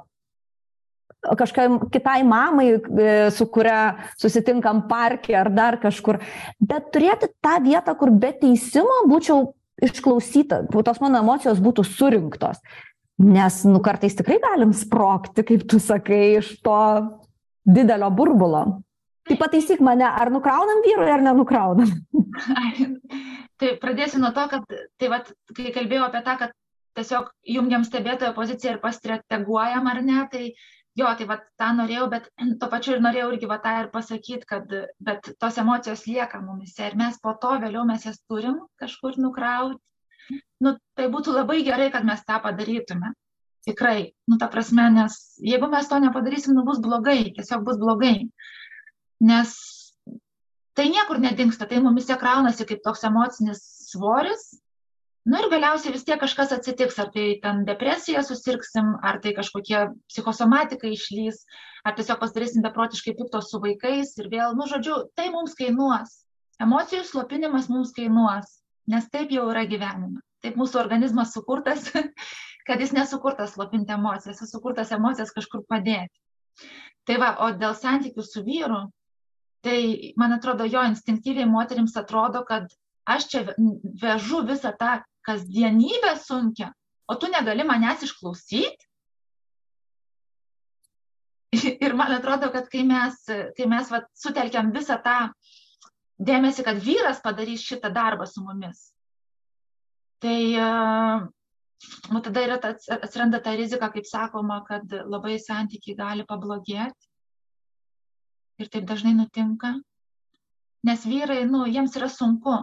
[1.40, 6.22] kažkam kitai mamai, e, su kuria susitinkam parke ar dar kažkur.
[6.60, 9.54] Bet turėti tą vietą, kur be teisimo būčiau
[9.84, 12.62] išklausyta, tos mano emocijos būtų surinktos.
[13.26, 16.80] Nes, nu, kartais tikrai galim sprokti, kaip tu sakai, iš to
[17.66, 18.66] didelio burbulo.
[19.26, 21.90] Tai pataisyk mane, ar nukraunam vyrui, ar nenukraunam.
[23.60, 26.54] tai pradėsiu nuo to, kad, tai vat, kai kalbėjau apie tą, kad
[26.96, 30.44] tiesiog jungiam stebėtojo poziciją ir pastrateguojam ar ne, tai
[31.00, 32.30] jo, tai vat tą norėjau, bet
[32.62, 34.78] to pačiu ir norėjau irgi vat tą ir pasakyti, kad
[35.10, 39.82] bet tos emocijos lieka mumise ir mes po to vėliau mes jas turim kažkur nukrauti.
[40.64, 43.12] Nu, tai būtų labai gerai, kad mes tą padarytume.
[43.66, 48.16] Tikrai, nu ta prasme, nes jeigu mes to nepadarysim, nu bus blogai, tiesiog bus blogai
[49.20, 49.52] nes
[50.76, 54.60] tai niekur nedingsta, tai mumise kraunasi kaip toks emocinis svoris.
[55.26, 59.80] Nu ir galiausiai vis tiek kažkas atsitiks, ar tai ten depresija susirgsim, ar tai kažkokie
[60.12, 61.40] psichosomatika išlys,
[61.82, 66.12] ar tiesiog pasidarysim beprotiškai piktos su vaikais ir vėl, nu žodžiu, tai mums kainuos.
[66.62, 68.52] Emocijų slopinimas mums kainuos,
[68.94, 70.22] nes taip jau yra gyvenime.
[70.46, 71.90] Taip mūsų organizmas sukurtas,
[72.70, 76.14] kad jis nesukurtas slopinti emocijas, jis sukurtas emocijas kažkur padėti.
[77.10, 78.84] Tai va, o dėl santykių su vyru,
[79.66, 82.70] tai man atrodo jo instinktyviai moterims atrodo, kad
[83.10, 83.44] aš čia
[84.06, 86.72] vežu visą tą kasdienybę sunkia,
[87.08, 88.90] o tu negali manęs išklausyti.
[91.86, 93.22] Ir man atrodo, kad kai mes,
[93.58, 95.20] kai mes vat, sutelkiam visą tą
[96.26, 98.90] dėmesį, kad vyras padarys šitą darbą su mumis,
[100.24, 100.38] tai
[102.12, 107.12] nu, tada yra atsiranda ta rizika, kaip sakoma, kad labai santykiai gali pablogėti
[108.62, 109.74] ir taip dažnai nutinka,
[110.88, 112.56] nes vyrai, nu, jiems yra sunku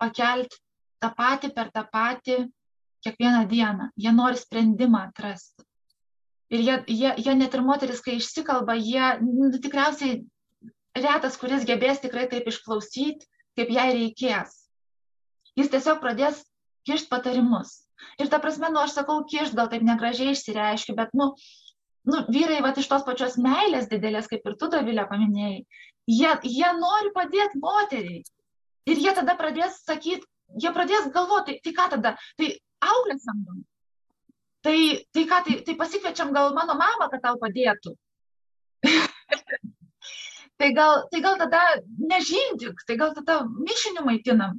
[0.00, 0.60] pakelti
[1.02, 2.38] tą patį per tą patį
[3.04, 3.90] kiekvieną dieną.
[3.96, 5.64] Jie nori sprendimą atrasti.
[6.50, 10.24] Ir jie, jie, jie net ir moteris, kai išsikalba, jie nu, tikriausiai
[10.98, 13.28] retas, kuris gebės tikrai taip išklausyti,
[13.58, 14.56] kaip jai reikės.
[15.58, 16.42] Jis tiesiog pradės
[16.88, 17.76] kišt patarimus.
[18.18, 21.30] Ir ta prasme, nu, aš sakau, kišt gal taip negražiai išsireiškiu, bet, nu,
[22.08, 25.62] nu, vyrai vat, iš tos pačios meilės didelės, kaip ir tu, Davilė, paminėjai,
[26.10, 28.22] jie, jie nori padėti moteriai.
[28.90, 30.26] Ir jie tada pradės sakyti,
[30.58, 33.60] jie pradės galvoti, tai, ką tada, tai auklę samdom.
[34.64, 34.78] Tai,
[35.14, 37.94] tai ką, tai, tai pasikviečiam gal mano mamą, kad tau padėtų.
[40.60, 41.62] tai, gal, tai gal tada
[41.96, 44.58] nežindik, tai gal tada mišiniu maitinam.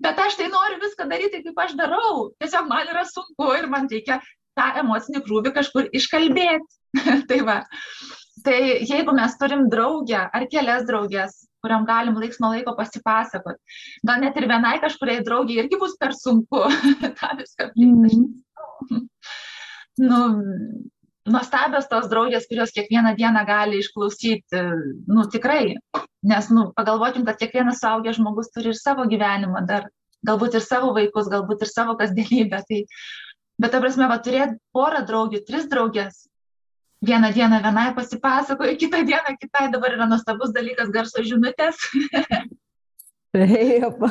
[0.00, 2.30] Bet aš tai noriu viską daryti, kaip aš darau.
[2.40, 4.20] Tiesiog man yra sunku ir man reikia
[4.56, 6.70] tą emocinį krūvį kažkur iškalbėti.
[7.28, 7.60] tai va.
[8.44, 8.56] Tai
[8.88, 11.34] jeigu mes turim draugę ar kelias draugės,
[11.64, 13.58] kuriam galim laiks nuo laiko pasipasakot,
[14.06, 16.64] gal net ir vienai kažkuriai draugiai irgi bus per sunku
[17.20, 18.20] tą viską priimti.
[18.90, 19.06] Mm.
[20.00, 20.20] nu,
[21.30, 24.66] nuostabios tos draugės, kurios kiekvieną dieną gali išklausyti,
[25.06, 25.76] nu tikrai,
[26.26, 29.90] nes, nu, pagalvokim, kad kiekvienas suaugęs žmogus turi ir savo gyvenimą dar,
[30.26, 32.84] galbūt ir savo vaikus, galbūt ir savo kasdienybę, tai
[33.60, 36.22] Bet, ta prasme, va, turėti porą draugių, tris draugės.
[37.02, 41.80] Vieną dieną vienai pasipasakoju, kitą dieną kitai dabar yra nuostabus dalykas garso žinutės.
[43.32, 44.02] Taip.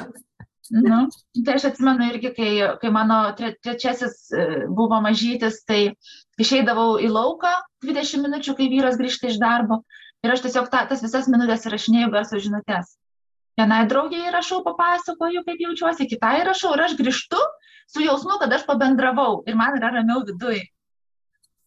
[0.69, 0.99] nu,
[1.45, 5.81] tai aš atsimenu irgi, kai, kai mano tre, trečiasis e, buvo mažytis, tai
[6.41, 7.51] išeidavau į lauką
[7.85, 9.83] 20 minučių, kai vyras grįžta iš darbo
[10.25, 12.97] ir aš tiesiog ta, tas visas minutės įrašinėjau garso žinutės.
[13.59, 17.39] Vienai draugiai rašau, papasakoju, kaip jaučiuosi, kitai rašau ir aš grįžtu
[17.91, 20.61] su jausmu, kad aš pabendravau ir man yra ramiau viduj.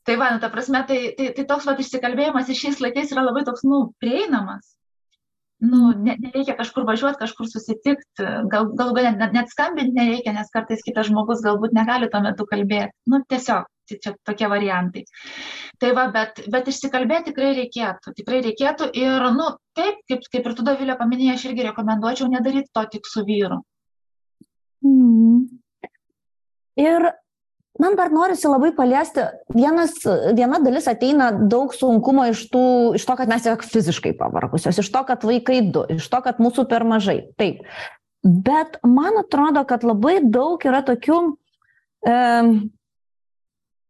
[0.03, 3.23] Tai va, nu, ta prasme, tai, tai, tai toks va išsikalbėjimas iš šiais laikais yra
[3.23, 4.73] labai toks, nu, prieinamas.
[5.63, 10.51] Nu, ne, nereikia kažkur važiuoti, kažkur susitikti, gal, galų gal net, net skambinti nereikia, nes
[10.51, 12.91] kartais kitas žmogus galbūt negali tuo metu kalbėti.
[13.07, 15.05] Nu, tiesiog, tai čia tokie variantai.
[15.79, 20.59] Tai va, bet, bet išsikalbėti tikrai reikėtų, tikrai reikėtų ir, nu, taip, kaip, kaip ir
[20.59, 23.63] tu, Davilė, paminėjai, aš irgi rekomenduočiau nedaryti to tik su vyru.
[24.83, 25.45] Mm.
[26.83, 27.13] Ir
[27.81, 29.95] man dar norisi labai paliesti, vienas,
[30.37, 32.65] viena dalis ateina daug sunkumo iš, tų,
[32.99, 36.43] iš to, kad mes tiesiog fiziškai pavargusios, iš to, kad vaikai du, iš to, kad
[36.43, 37.23] mūsų per mažai.
[37.41, 37.65] Taip.
[38.23, 41.19] Bet man atrodo, kad labai daug yra tokių
[42.07, 42.19] e,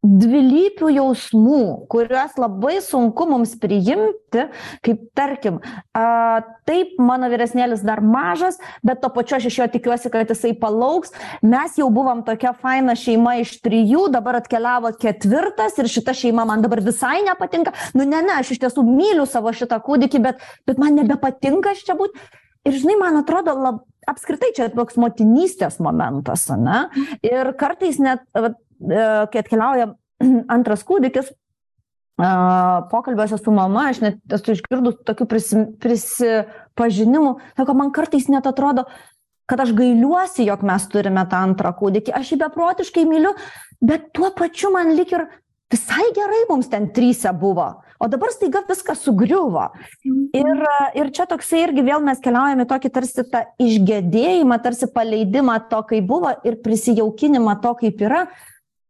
[0.03, 4.49] dvilypių jausmų, kuriuos labai sunku mums priimti,
[4.83, 5.61] kaip tarkim,
[5.95, 10.53] a, taip, mano vyresnėlis dar mažas, bet to pačiu aš iš jo tikiuosi, kad jisai
[10.59, 11.15] palauks.
[11.47, 16.67] Mes jau buvom tokia faina šeima iš trijų, dabar atkeliavo ketvirtas ir šita šeima man
[16.67, 17.75] dabar visai nepatinka.
[17.95, 21.95] Nu, ne, ne, aš iš tiesų myliu savo šitą kūdikį, bet, bet man nebepatinka čia
[21.99, 22.19] būti.
[22.67, 26.85] Ir žinai, man atrodo, lab, apskritai čia toks motinystės momentas, ne?
[27.27, 28.23] Ir kartais net,
[28.83, 29.93] kai atkeliauja
[30.57, 31.33] antras kūdikis,
[32.93, 38.85] pokalbiuose su mama, aš net esu išgirdus tokių prisi, prisipažinimų, sako, man kartais net atrodo,
[39.51, 43.33] kad aš gailiuosi, jog mes turime tą antrą kūdikį, aš jį beprotiškai myliu,
[43.83, 45.27] bet tuo pačiu man lik ir
[45.73, 47.67] visai gerai mums ten trysia buvo,
[47.99, 49.71] o dabar staiga viskas sugriuvo.
[50.37, 50.65] Ir,
[51.01, 56.09] ir čia toksai irgi vėl mes keliaujame tokį tarsi tą išgėdėjimą, tarsi paleidimą to, kaip
[56.09, 58.27] buvo ir prisijaukinimą to, kaip yra.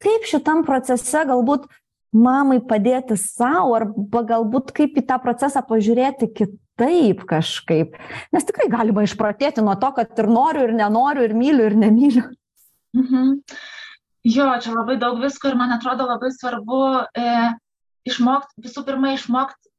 [0.03, 1.69] Kaip šitam procese galbūt
[2.13, 7.97] mamai padėti savo arba galbūt kaip į tą procesą pažiūrėti kitaip kažkaip.
[8.35, 12.27] Nes tikrai galima išpratėti nuo to, kad ir noriu, ir nenoriu, ir myliu, ir nemyliu.
[12.99, 13.37] Mhm.
[14.29, 16.83] Jo, čia labai daug visko ir man atrodo labai svarbu
[17.19, 17.31] e,
[18.07, 19.71] išmokti, visų pirma, išmokti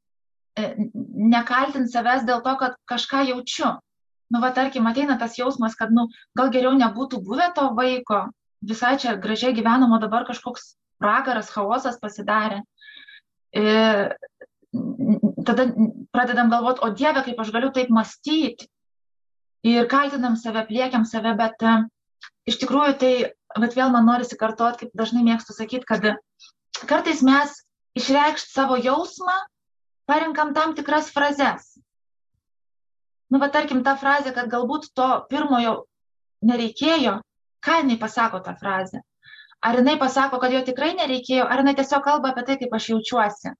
[0.60, 0.74] e,
[1.32, 3.70] nekaltinti savęs dėl to, kad kažką jaučiu.
[4.32, 8.26] Nu, va, tarkim, ateina tas jausmas, kad, nu, gal geriau nebūtų buvę to vaiko,
[8.68, 12.62] visai čia gražiai gyvenamo dabar kažkoks pragaras, chaosas pasidarė.
[13.54, 14.14] Ir
[15.46, 15.68] tada
[16.14, 18.68] pradedam galvoti, o Dieve, kaip aš galiu taip mąstyti.
[19.64, 21.84] Ir kaltinam save, pliekiam save, bet uh,
[22.48, 23.12] iš tikrųjų tai,
[23.60, 26.04] bet vėl man norisi kartuoti, kaip dažnai mėgstu sakyti, kad
[26.90, 27.54] kartais mes
[27.96, 29.36] išreikšti savo jausmą
[30.10, 31.74] parinkam tam tikras frazes.
[33.32, 35.86] Nu, va, tarkim, ta frazė, kad galbūt to pirmojo
[36.44, 37.18] nereikėjo,
[37.64, 39.02] ką jinai pasako tą frazę
[39.64, 42.90] ar jinai pasako, kad jo tikrai nereikėjo, ar jinai tiesiog kalba apie tai, kaip aš
[42.92, 43.52] jaučiuosi.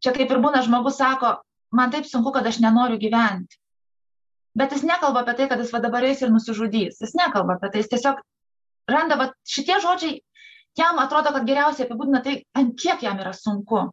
[0.00, 1.32] Čia kaip ir būna žmogus sako,
[1.74, 3.58] man taip sunku, kad aš nenoriu gyventi.
[4.54, 7.02] Bet jis nekalba apie tai, kad jis va dabar eis ir nusižudys.
[7.02, 8.22] Jis nekalba apie tai, jis tiesiog
[8.94, 10.20] randa, va šitie žodžiai,
[10.78, 13.88] jam atrodo, kad geriausiai apibūdina tai, ant kiek jam yra sunku.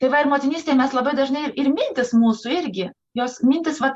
[0.00, 2.88] Tai va ir motinystėje mes labai dažnai ir, ir mintis mūsų irgi,
[3.20, 3.92] jos mintis, va,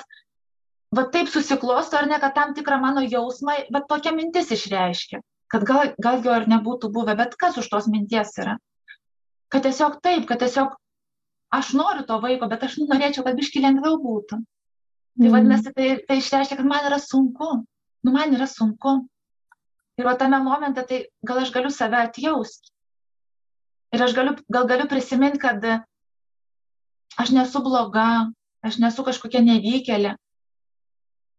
[0.96, 5.64] va taip susiklosto ar ne, kad tam tikrą mano jausmą, va tokia mintis išreiškia kad
[5.64, 8.58] gal, gal jo ir nebūtų buvę, bet kas už tos minties yra.
[9.52, 10.74] Kad tiesiog taip, kad tiesiog
[11.56, 14.38] aš noriu to vaiko, bet aš norėčiau, kad biški lengviau būtų.
[15.18, 15.34] Tai mm.
[15.34, 17.48] vadinasi, tai, tai išreiškia, kad man yra sunku.
[18.04, 19.00] Nu, man yra sunku.
[19.98, 22.70] Ir o tame momente, tai gal aš galiu save atjausti.
[23.96, 25.64] Ir aš galiu, gal galiu prisiminti, kad
[27.18, 28.28] aš nesu bloga,
[28.62, 30.12] aš nesu kažkokia nevykėlė,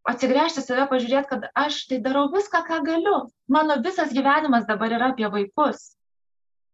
[0.07, 3.17] atsigręžti save, pažiūrėti, kad aš tai darau viską, ką galiu.
[3.51, 5.93] Mano visas gyvenimas dabar yra apie vaikus.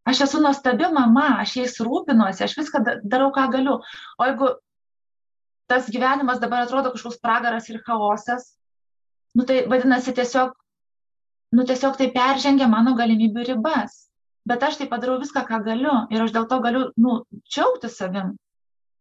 [0.05, 3.79] Aš esu nuostabi mama, aš jais rūpinuosi, aš viską darau, ką galiu.
[4.19, 4.51] O jeigu
[5.71, 8.51] tas gyvenimas dabar atrodo kažkoks pragaras ir chaosas,
[9.33, 10.53] nu tai vadinasi tiesiog,
[11.57, 14.03] nu tiesiog tai peržengia mano galimybių ribas.
[14.45, 18.35] Bet aš tai padarau viską, ką galiu ir aš dėl to galiu, nu, džiaugti savim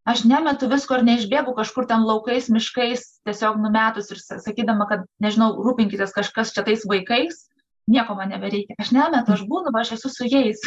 [0.09, 5.55] aš nemetu visko ir neišbėgu kažkur ten laukais, miškais, tiesiog numetus ir sakydama, kad, nežinau,
[5.65, 7.47] rūpinkitės kažkas čia tais vaikais,
[7.91, 8.77] nieko man nebereikia.
[8.81, 10.65] Aš nemetu, aš būnu, aš esu su jais.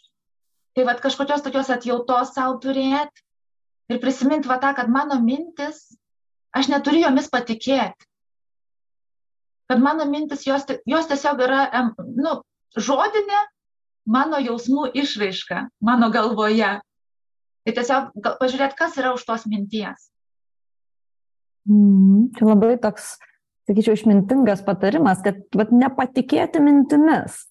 [0.78, 3.24] tai vad kažkokios tokios atjautos savo turėti
[3.90, 5.80] ir prisiminti va tą, kad mano mintis,
[6.54, 8.06] aš neturiu jomis patikėti.
[9.68, 11.64] Kad mano mintis, jos, jos tiesiog yra,
[11.98, 12.38] nu,
[12.78, 13.40] žodinė
[14.08, 16.78] mano jausmų išraiška mano galvoje.
[17.68, 20.06] Tai tiesiog pažiūrėti, kas yra už tos minties.
[21.68, 23.18] Mm, čia labai toks,
[23.68, 27.42] sakyčiau, išmintingas patarimas, kad vat, nepatikėti mintimis.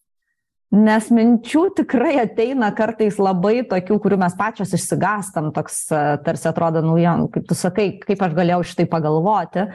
[0.73, 5.85] Nes minčių tikrai ateina kartais labai tokių, kurių mes pačios išsigastam, toks
[6.25, 9.69] tarsi atrodo, nu, jau, kaip tu sakai, kaip aš galėjau šitai pagalvoti,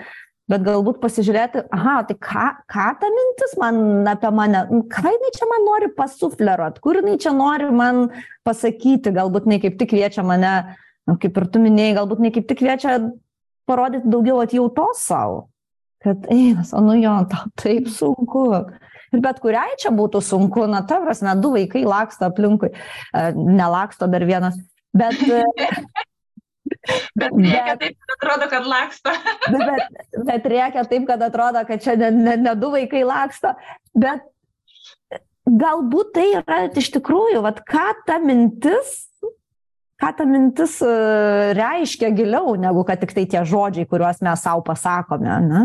[0.53, 5.33] bet galbūt pasižiūrėti, aha, tai ką, ką ta mintis man apie mane, nu, ką jinai
[5.37, 8.05] čia man nori pasufleruot, kur jinai čia nori man
[8.47, 10.53] pasakyti, galbūt jinai kaip tik kviečia mane,
[11.09, 12.99] nu, kaip ir tu minėjai, galbūt jinai kaip tik kviečia
[13.69, 15.47] parodyti daugiau atjautos savo,
[16.05, 18.47] kad, einas, o nu jo, tau taip sunku.
[19.13, 24.09] Ir bet kuriai čia būtų sunku, na, ta prasme, du vaikai laksto aplinkui, e, nelaksto
[24.09, 24.57] dar vienas,
[24.97, 25.21] bet
[27.19, 29.15] Bet reikia taip, kad atrodo, kad laksto.
[29.55, 33.55] bet, bet reikia taip, kad atrodo, kad čia ne, ne, ne du vaikai laksto.
[33.95, 34.27] Bet
[35.47, 38.93] galbūt tai yra iš tikrųjų, vat, ką ta mintis,
[40.03, 44.65] ką ta mintis uh, reiškia giliau, negu kad tik tai tie žodžiai, kuriuos mes savo
[44.67, 45.39] pasakome.
[45.47, 45.65] Ne?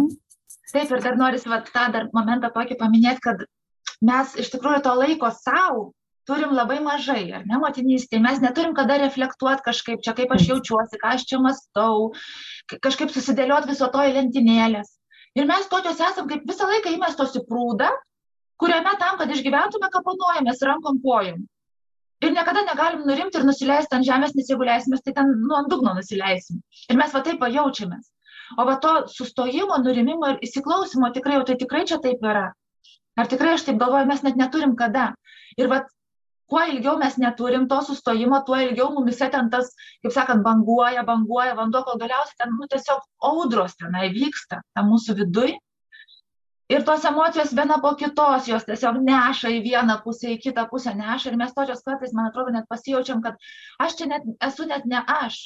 [0.71, 3.45] Taip, ir dar vat, tą dar momentą tokį paminėti, kad
[4.05, 5.91] mes iš tikrųjų to laiko savo
[6.27, 8.21] turim labai mažai, ar ne, motinystėje.
[8.23, 12.11] Mes neturim kada reflektuoti kažkaip, čia kaip aš jaučiuosi, ką aš čia mastau,
[12.83, 14.93] kažkaip susidėlioti viso to į lentynėlės.
[15.37, 17.91] Ir mes tokios esam, kaip visą laiką įmestos į prūdą,
[18.61, 21.45] kuriame tam, kad išgyventume, kaponuojamės rankom kojom.
[22.25, 25.69] Ir niekada negalim nurimti ir nusileisti ant žemės, nes jeigu leisimės, tai ten nu, ant
[25.69, 26.63] dugno nusileisim.
[26.89, 28.07] Ir mes va taip pajaučiamės.
[28.57, 32.47] O va to sustojimo, nurimimo ir įsiklausimo tikrai, jau tai tikrai čia taip yra.
[33.17, 35.11] Ar tikrai aš taip galvoju, mes net neturim kada.
[35.61, 35.83] Ir va
[36.47, 39.73] kuo ilgiau mes neturim to sustojimo, tuo ilgiau mumise ten tas,
[40.03, 45.17] kaip sakant, banguoja, banguoja vanduo, kol galiausiai ten, nu, tiesiog audros tenai vyksta, ten mūsų
[45.21, 45.57] viduj.
[46.67, 50.91] Ir tos emocijos viena po kitos, jos tiesiog neša į vieną pusę, į kitą pusę
[50.95, 51.31] neša.
[51.31, 53.39] Ir mes točios kartais, man atrodo, net pasijaučiam, kad
[53.83, 55.37] aš čia net esu net ne aš.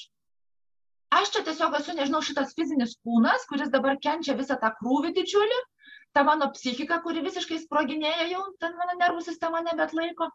[1.13, 5.59] Aš čia tiesiog esu, nežinau, šitas fizinis kūnas, kuris dabar kenčia visą tą krūvį didžiulį,
[6.15, 10.31] ta mano psichika, kuri visiškai sproginėja jau, ten mano nervų sistema nebet laiko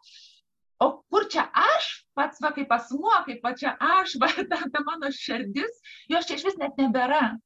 [0.83, 4.85] o kur čia aš pats va kaip asmuo kaip va čia aš va ta, ta
[4.85, 7.37] mano širdis jos čia išvis net nebėra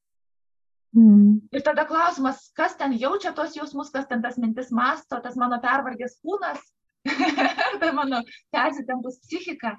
[0.92, 1.40] Mm.
[1.56, 5.56] Ir tada klausimas, kas ten jaučia tos jausmus, kas ten tas mintis masto, tas mano
[5.62, 6.60] pervargęs kūnas,
[7.80, 8.20] tai mano
[8.52, 9.78] persitempus psichika.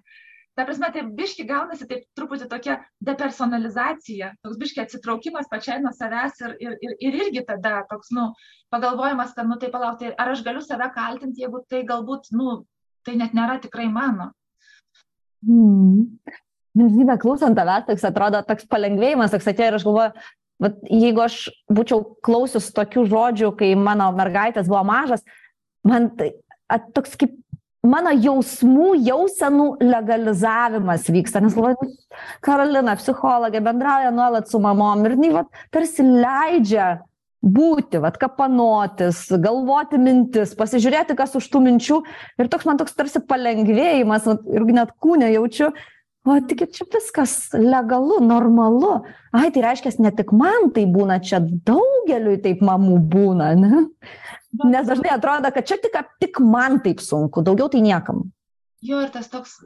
[0.58, 6.44] Ta prasme, tai biški gaunasi taip truputį tokia depersonalizacija, toks biški atsitraukimas pačiai nuo savęs
[6.46, 8.28] ir, ir, ir, ir irgi tada toks, nu,
[8.74, 12.60] pagalvojimas, kad, nu, tai palaukti, ar aš galiu save kaltinti, jeigu tai galbūt, nu,
[13.06, 14.32] tai net nėra tikrai mano.
[15.44, 16.08] Hmm.
[16.74, 20.24] Žinai, klausant tavęs, toks atrodo toks palengvėjimas, toks atėjo ir aš galvoju,
[20.64, 21.38] bet jeigu aš
[21.70, 25.22] būčiau klausius tokių žodžių, kai mano mergaitės buvo mažas,
[25.86, 26.32] man tai
[26.72, 27.36] at, toks kaip
[27.86, 31.92] mano jausmų, jausenų legalizavimas vyksta, nes galvoju,
[32.44, 35.44] Karolina, psichologė, bendrauja nuolat su mamom ir jinai
[35.74, 36.88] tarsi leidžia
[37.44, 41.98] būti, vad kapanotis, galvoti mintis, pasižiūrėti, kas už tų minčių.
[42.40, 45.74] Ir toks man toks tarsi palengvėjimas, ir net kūnė jaučiu,
[46.24, 49.02] o tik čia viskas legalu, normalu.
[49.36, 53.84] Ai, tai reiškia, ne tik man tai būna, čia daugeliui taip mamų būna, ne?
[54.64, 58.30] Nes dažnai atrodo, kad čia tik, tik man taip sunku, daugiau tai niekam.
[58.84, 59.58] Jo, ir tas toks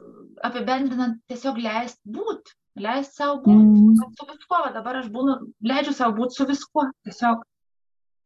[0.46, 3.84] apibendrinant, tiesiog leist būt, leist savo būti.
[3.84, 4.10] Mm.
[4.18, 5.34] Su viskuo, dabar aš būnu,
[5.66, 7.42] leidžiu savo būti su viskuo, tiesiog.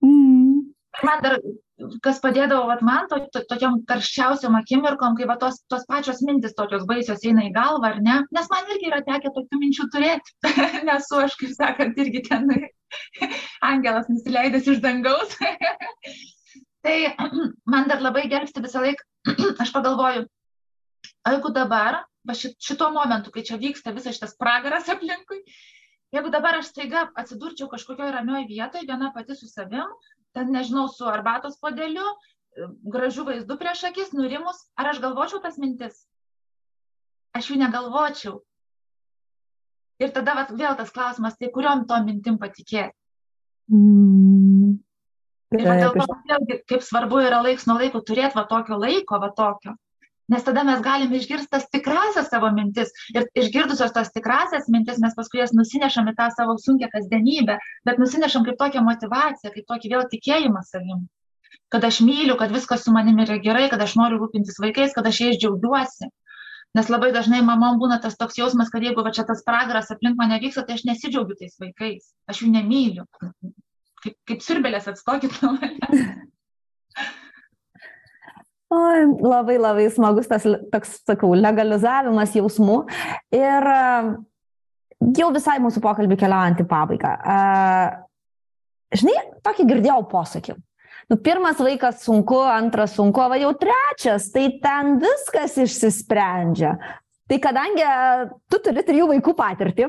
[0.05, 0.73] Mm.
[1.03, 1.39] Man dar,
[2.05, 6.55] kas padėdavo, vat, man to, to, tokiam karščiausiam akimirkom, kai va, tos, tos pačios mintis
[6.59, 8.19] tokios baisios eina į galvą, ar ne?
[8.37, 10.37] Nes man irgi yra tekę tokių minčių turėti.
[10.89, 12.53] Nesu aš, kaip sakant, irgi ten
[13.73, 15.35] angelas nusileidęs iš dangaus.
[16.85, 16.97] tai
[17.73, 19.09] man dar labai gelbsti visą laiką,
[19.65, 20.27] aš pagalvoju,
[21.31, 25.41] jeigu dabar, va šituo momentu, kai čia vyksta visas šitas pragaras aplinkui,
[26.13, 29.91] jeigu dabar aš staiga atsidurčiau kažkokioj ramioj vietoj, viena pati su savim,
[30.37, 32.05] ten nežinau, su arbatos podeliu,
[32.95, 36.03] gražių vaizdų prieš akis, nurimus, ar aš galvočiau tas mintis?
[37.33, 38.41] Aš jų negalvočiau.
[40.03, 42.97] Ir tada vat, vėl tas klausimas, tai kuriuom to mintim patikėti?
[43.73, 44.81] Mm.
[45.53, 49.31] Ir dėl to, vėlgi, kaip svarbu yra laiks nuo laiko turėti va tokio laiko, va
[49.37, 49.77] tokio
[50.33, 55.17] nes tada mes galim išgirst tas tikrasias savo mintis ir išgirdusios tas tikrasias mintis mes
[55.19, 57.59] paskui jas nusinešam į tą savo sunkią kasdienybę
[57.89, 61.07] bet nusinešam kaip tokią motyvaciją kaip tokį vėl tikėjimą savim.
[61.73, 65.09] Kad aš myliu kad viskas su manimi yra gerai kad aš noriu rūpintis vaikais kad
[65.13, 66.11] aš jais džiaugiuosi.
[66.73, 70.17] Nes labai dažnai mamom būna tas toks jausmas kad jeigu va čia tas pragaras aplink
[70.21, 72.13] mane vyksta tai aš nesidžiaugiu tais vaikais.
[72.33, 73.09] Aš jų nemyliu.
[74.03, 76.07] Kaip kaip siurbėlės atstokit nuo manęs
[78.73, 82.79] Oi, labai labai smagus tas, toks, sakau, legalizavimas jausmų.
[83.37, 83.69] Ir
[85.19, 87.13] jau visai mūsų pokalbį keliaujant į pabaigą.
[88.97, 90.57] Žinai, tokį girdėjau posakį.
[91.11, 96.77] Nu, pirmas vaikas sunku, antras sunku, o jau trečias, tai ten viskas išsisprendžia.
[97.29, 97.85] Tai kadangi
[98.51, 99.89] tu turi trijų vaikų patirtį,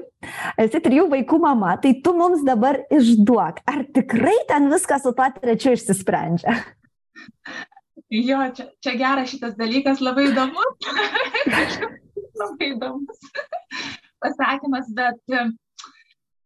[0.63, 5.27] esi trijų vaikų mama, tai tu mums dabar išduok, ar tikrai ten viskas su tuo
[5.39, 6.57] trečiu išsisprendžia?
[8.13, 10.89] Jo, čia, čia geras šitas dalykas, labai įdomus.
[12.41, 13.23] labai įdomus
[14.23, 15.35] pasakymas, bet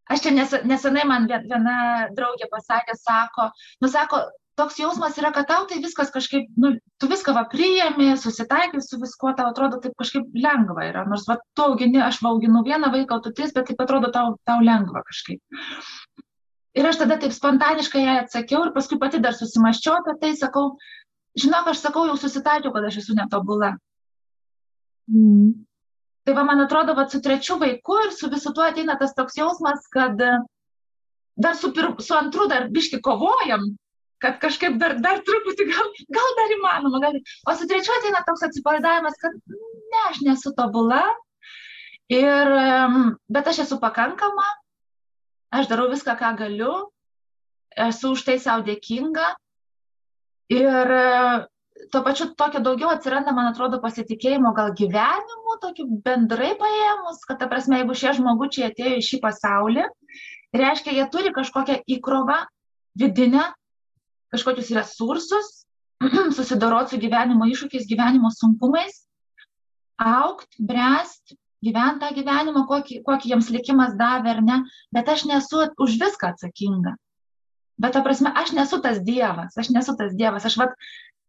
[0.09, 1.77] aš čia nes, nesenai man viena
[2.17, 3.49] draugė pasakė, sako,
[3.83, 4.23] nu sako,
[4.57, 8.97] toks jausmas yra, kad tau tai viskas kažkaip, nu, tu viską va priėmė, susitaikai su
[9.01, 11.05] viskuo, tau atrodo taip kažkaip lengva yra.
[11.09, 14.63] Nors va tu augini, aš auginu vieną vaiką, tu tris, bet taip atrodo tau, tau
[14.65, 15.61] lengva kažkaip.
[16.77, 20.75] Ir aš tada taip spontaniškai ją atsakiau ir paskui pati dar susimaščiau apie tai, sakau,
[21.37, 23.75] žinok, aš sakau, jau susitaikiau, kad aš esu netobula.
[25.11, 25.53] Mm.
[26.27, 29.37] Tai va, man atrodo, va, su trečiu vaiku ir su visu tuo ateina tas toks
[29.39, 30.19] jausmas, kad
[31.37, 33.69] dar su, pir, su antru dar biški kovojam,
[34.23, 37.21] kad kažkaip dar, dar truputį, gal, gal dar įmanoma, gal.
[37.47, 41.05] O su trečiu ateina toks atsipalaidavimas, kad ne, aš nesu tobula,
[42.11, 42.53] ir,
[43.31, 44.45] bet aš esu pakankama,
[45.55, 46.73] aš darau viską, ką galiu,
[47.87, 49.35] esu už tai savo dėkinga
[50.53, 50.93] ir
[51.91, 57.47] tuo pačiu tokio daugiau atsiranda, man atrodo, pasitikėjimo gal gyvenimu, tokiu bendrai paėmus, kad, ta
[57.51, 59.85] prasme, jeigu šie žmogučiai atėjo į šį pasaulį,
[60.57, 62.41] reiškia, jie turi kažkokią įkrovą
[62.99, 63.45] vidinę,
[64.33, 65.51] kažkokius resursus,
[66.37, 69.03] susidoroti su gyvenimo iššūkiais, gyvenimo sunkumais.
[69.97, 71.33] aukt, bręst,
[71.65, 74.57] gyventi tą gyvenimą, kokį, kokį jiems likimas davė ar ne,
[74.93, 76.93] bet aš nesu už viską atsakinga.
[77.77, 80.73] Bet ta prasme, aš nesu tas Dievas, aš nesu tas Dievas, aš vat,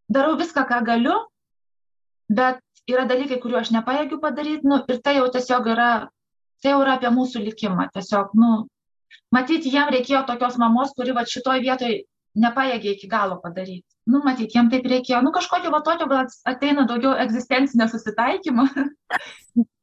[0.09, 1.16] darau viską, ką galiu,
[2.32, 5.90] bet yra dalykai, kuriuo aš nepajėgiu padaryti, nu, ir tai jau tiesiog yra,
[6.64, 8.53] tai jau yra apie mūsų likimą, tiesiog, nu,
[9.34, 12.01] matyti, jam reikėjo tokios mamos, kuri va šitoj vietoj
[12.38, 13.86] nepajėgė iki galo padaryti.
[14.09, 15.20] Nu, matyt, jam taip reikėjo.
[15.24, 18.64] Nu, kažkokio va tokio gal ateina daugiau egzistencinio susitaikymo.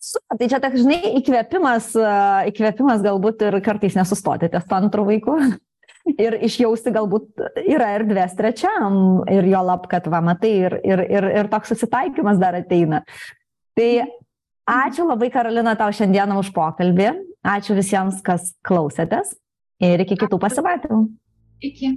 [0.00, 1.90] Super, tai čia, tak, žinai, įkvėpimas,
[2.48, 5.36] įkvėpimas galbūt ir kartais nesustoti ties to antrų vaikų.
[6.24, 11.26] Ir išjausti galbūt yra erdvės trečiam ir jo lab, kad va, matai, ir, ir, ir,
[11.42, 13.02] ir toks susitaikymas dar ateina.
[13.76, 13.90] Tai
[14.64, 17.12] ačiū labai, Karolina, tau šiandieną už pokalbį.
[17.46, 19.36] Ačiū visiems, kas klausėtės.
[19.84, 21.04] Ir iki kitų pasimatymų.
[21.68, 21.92] Iki.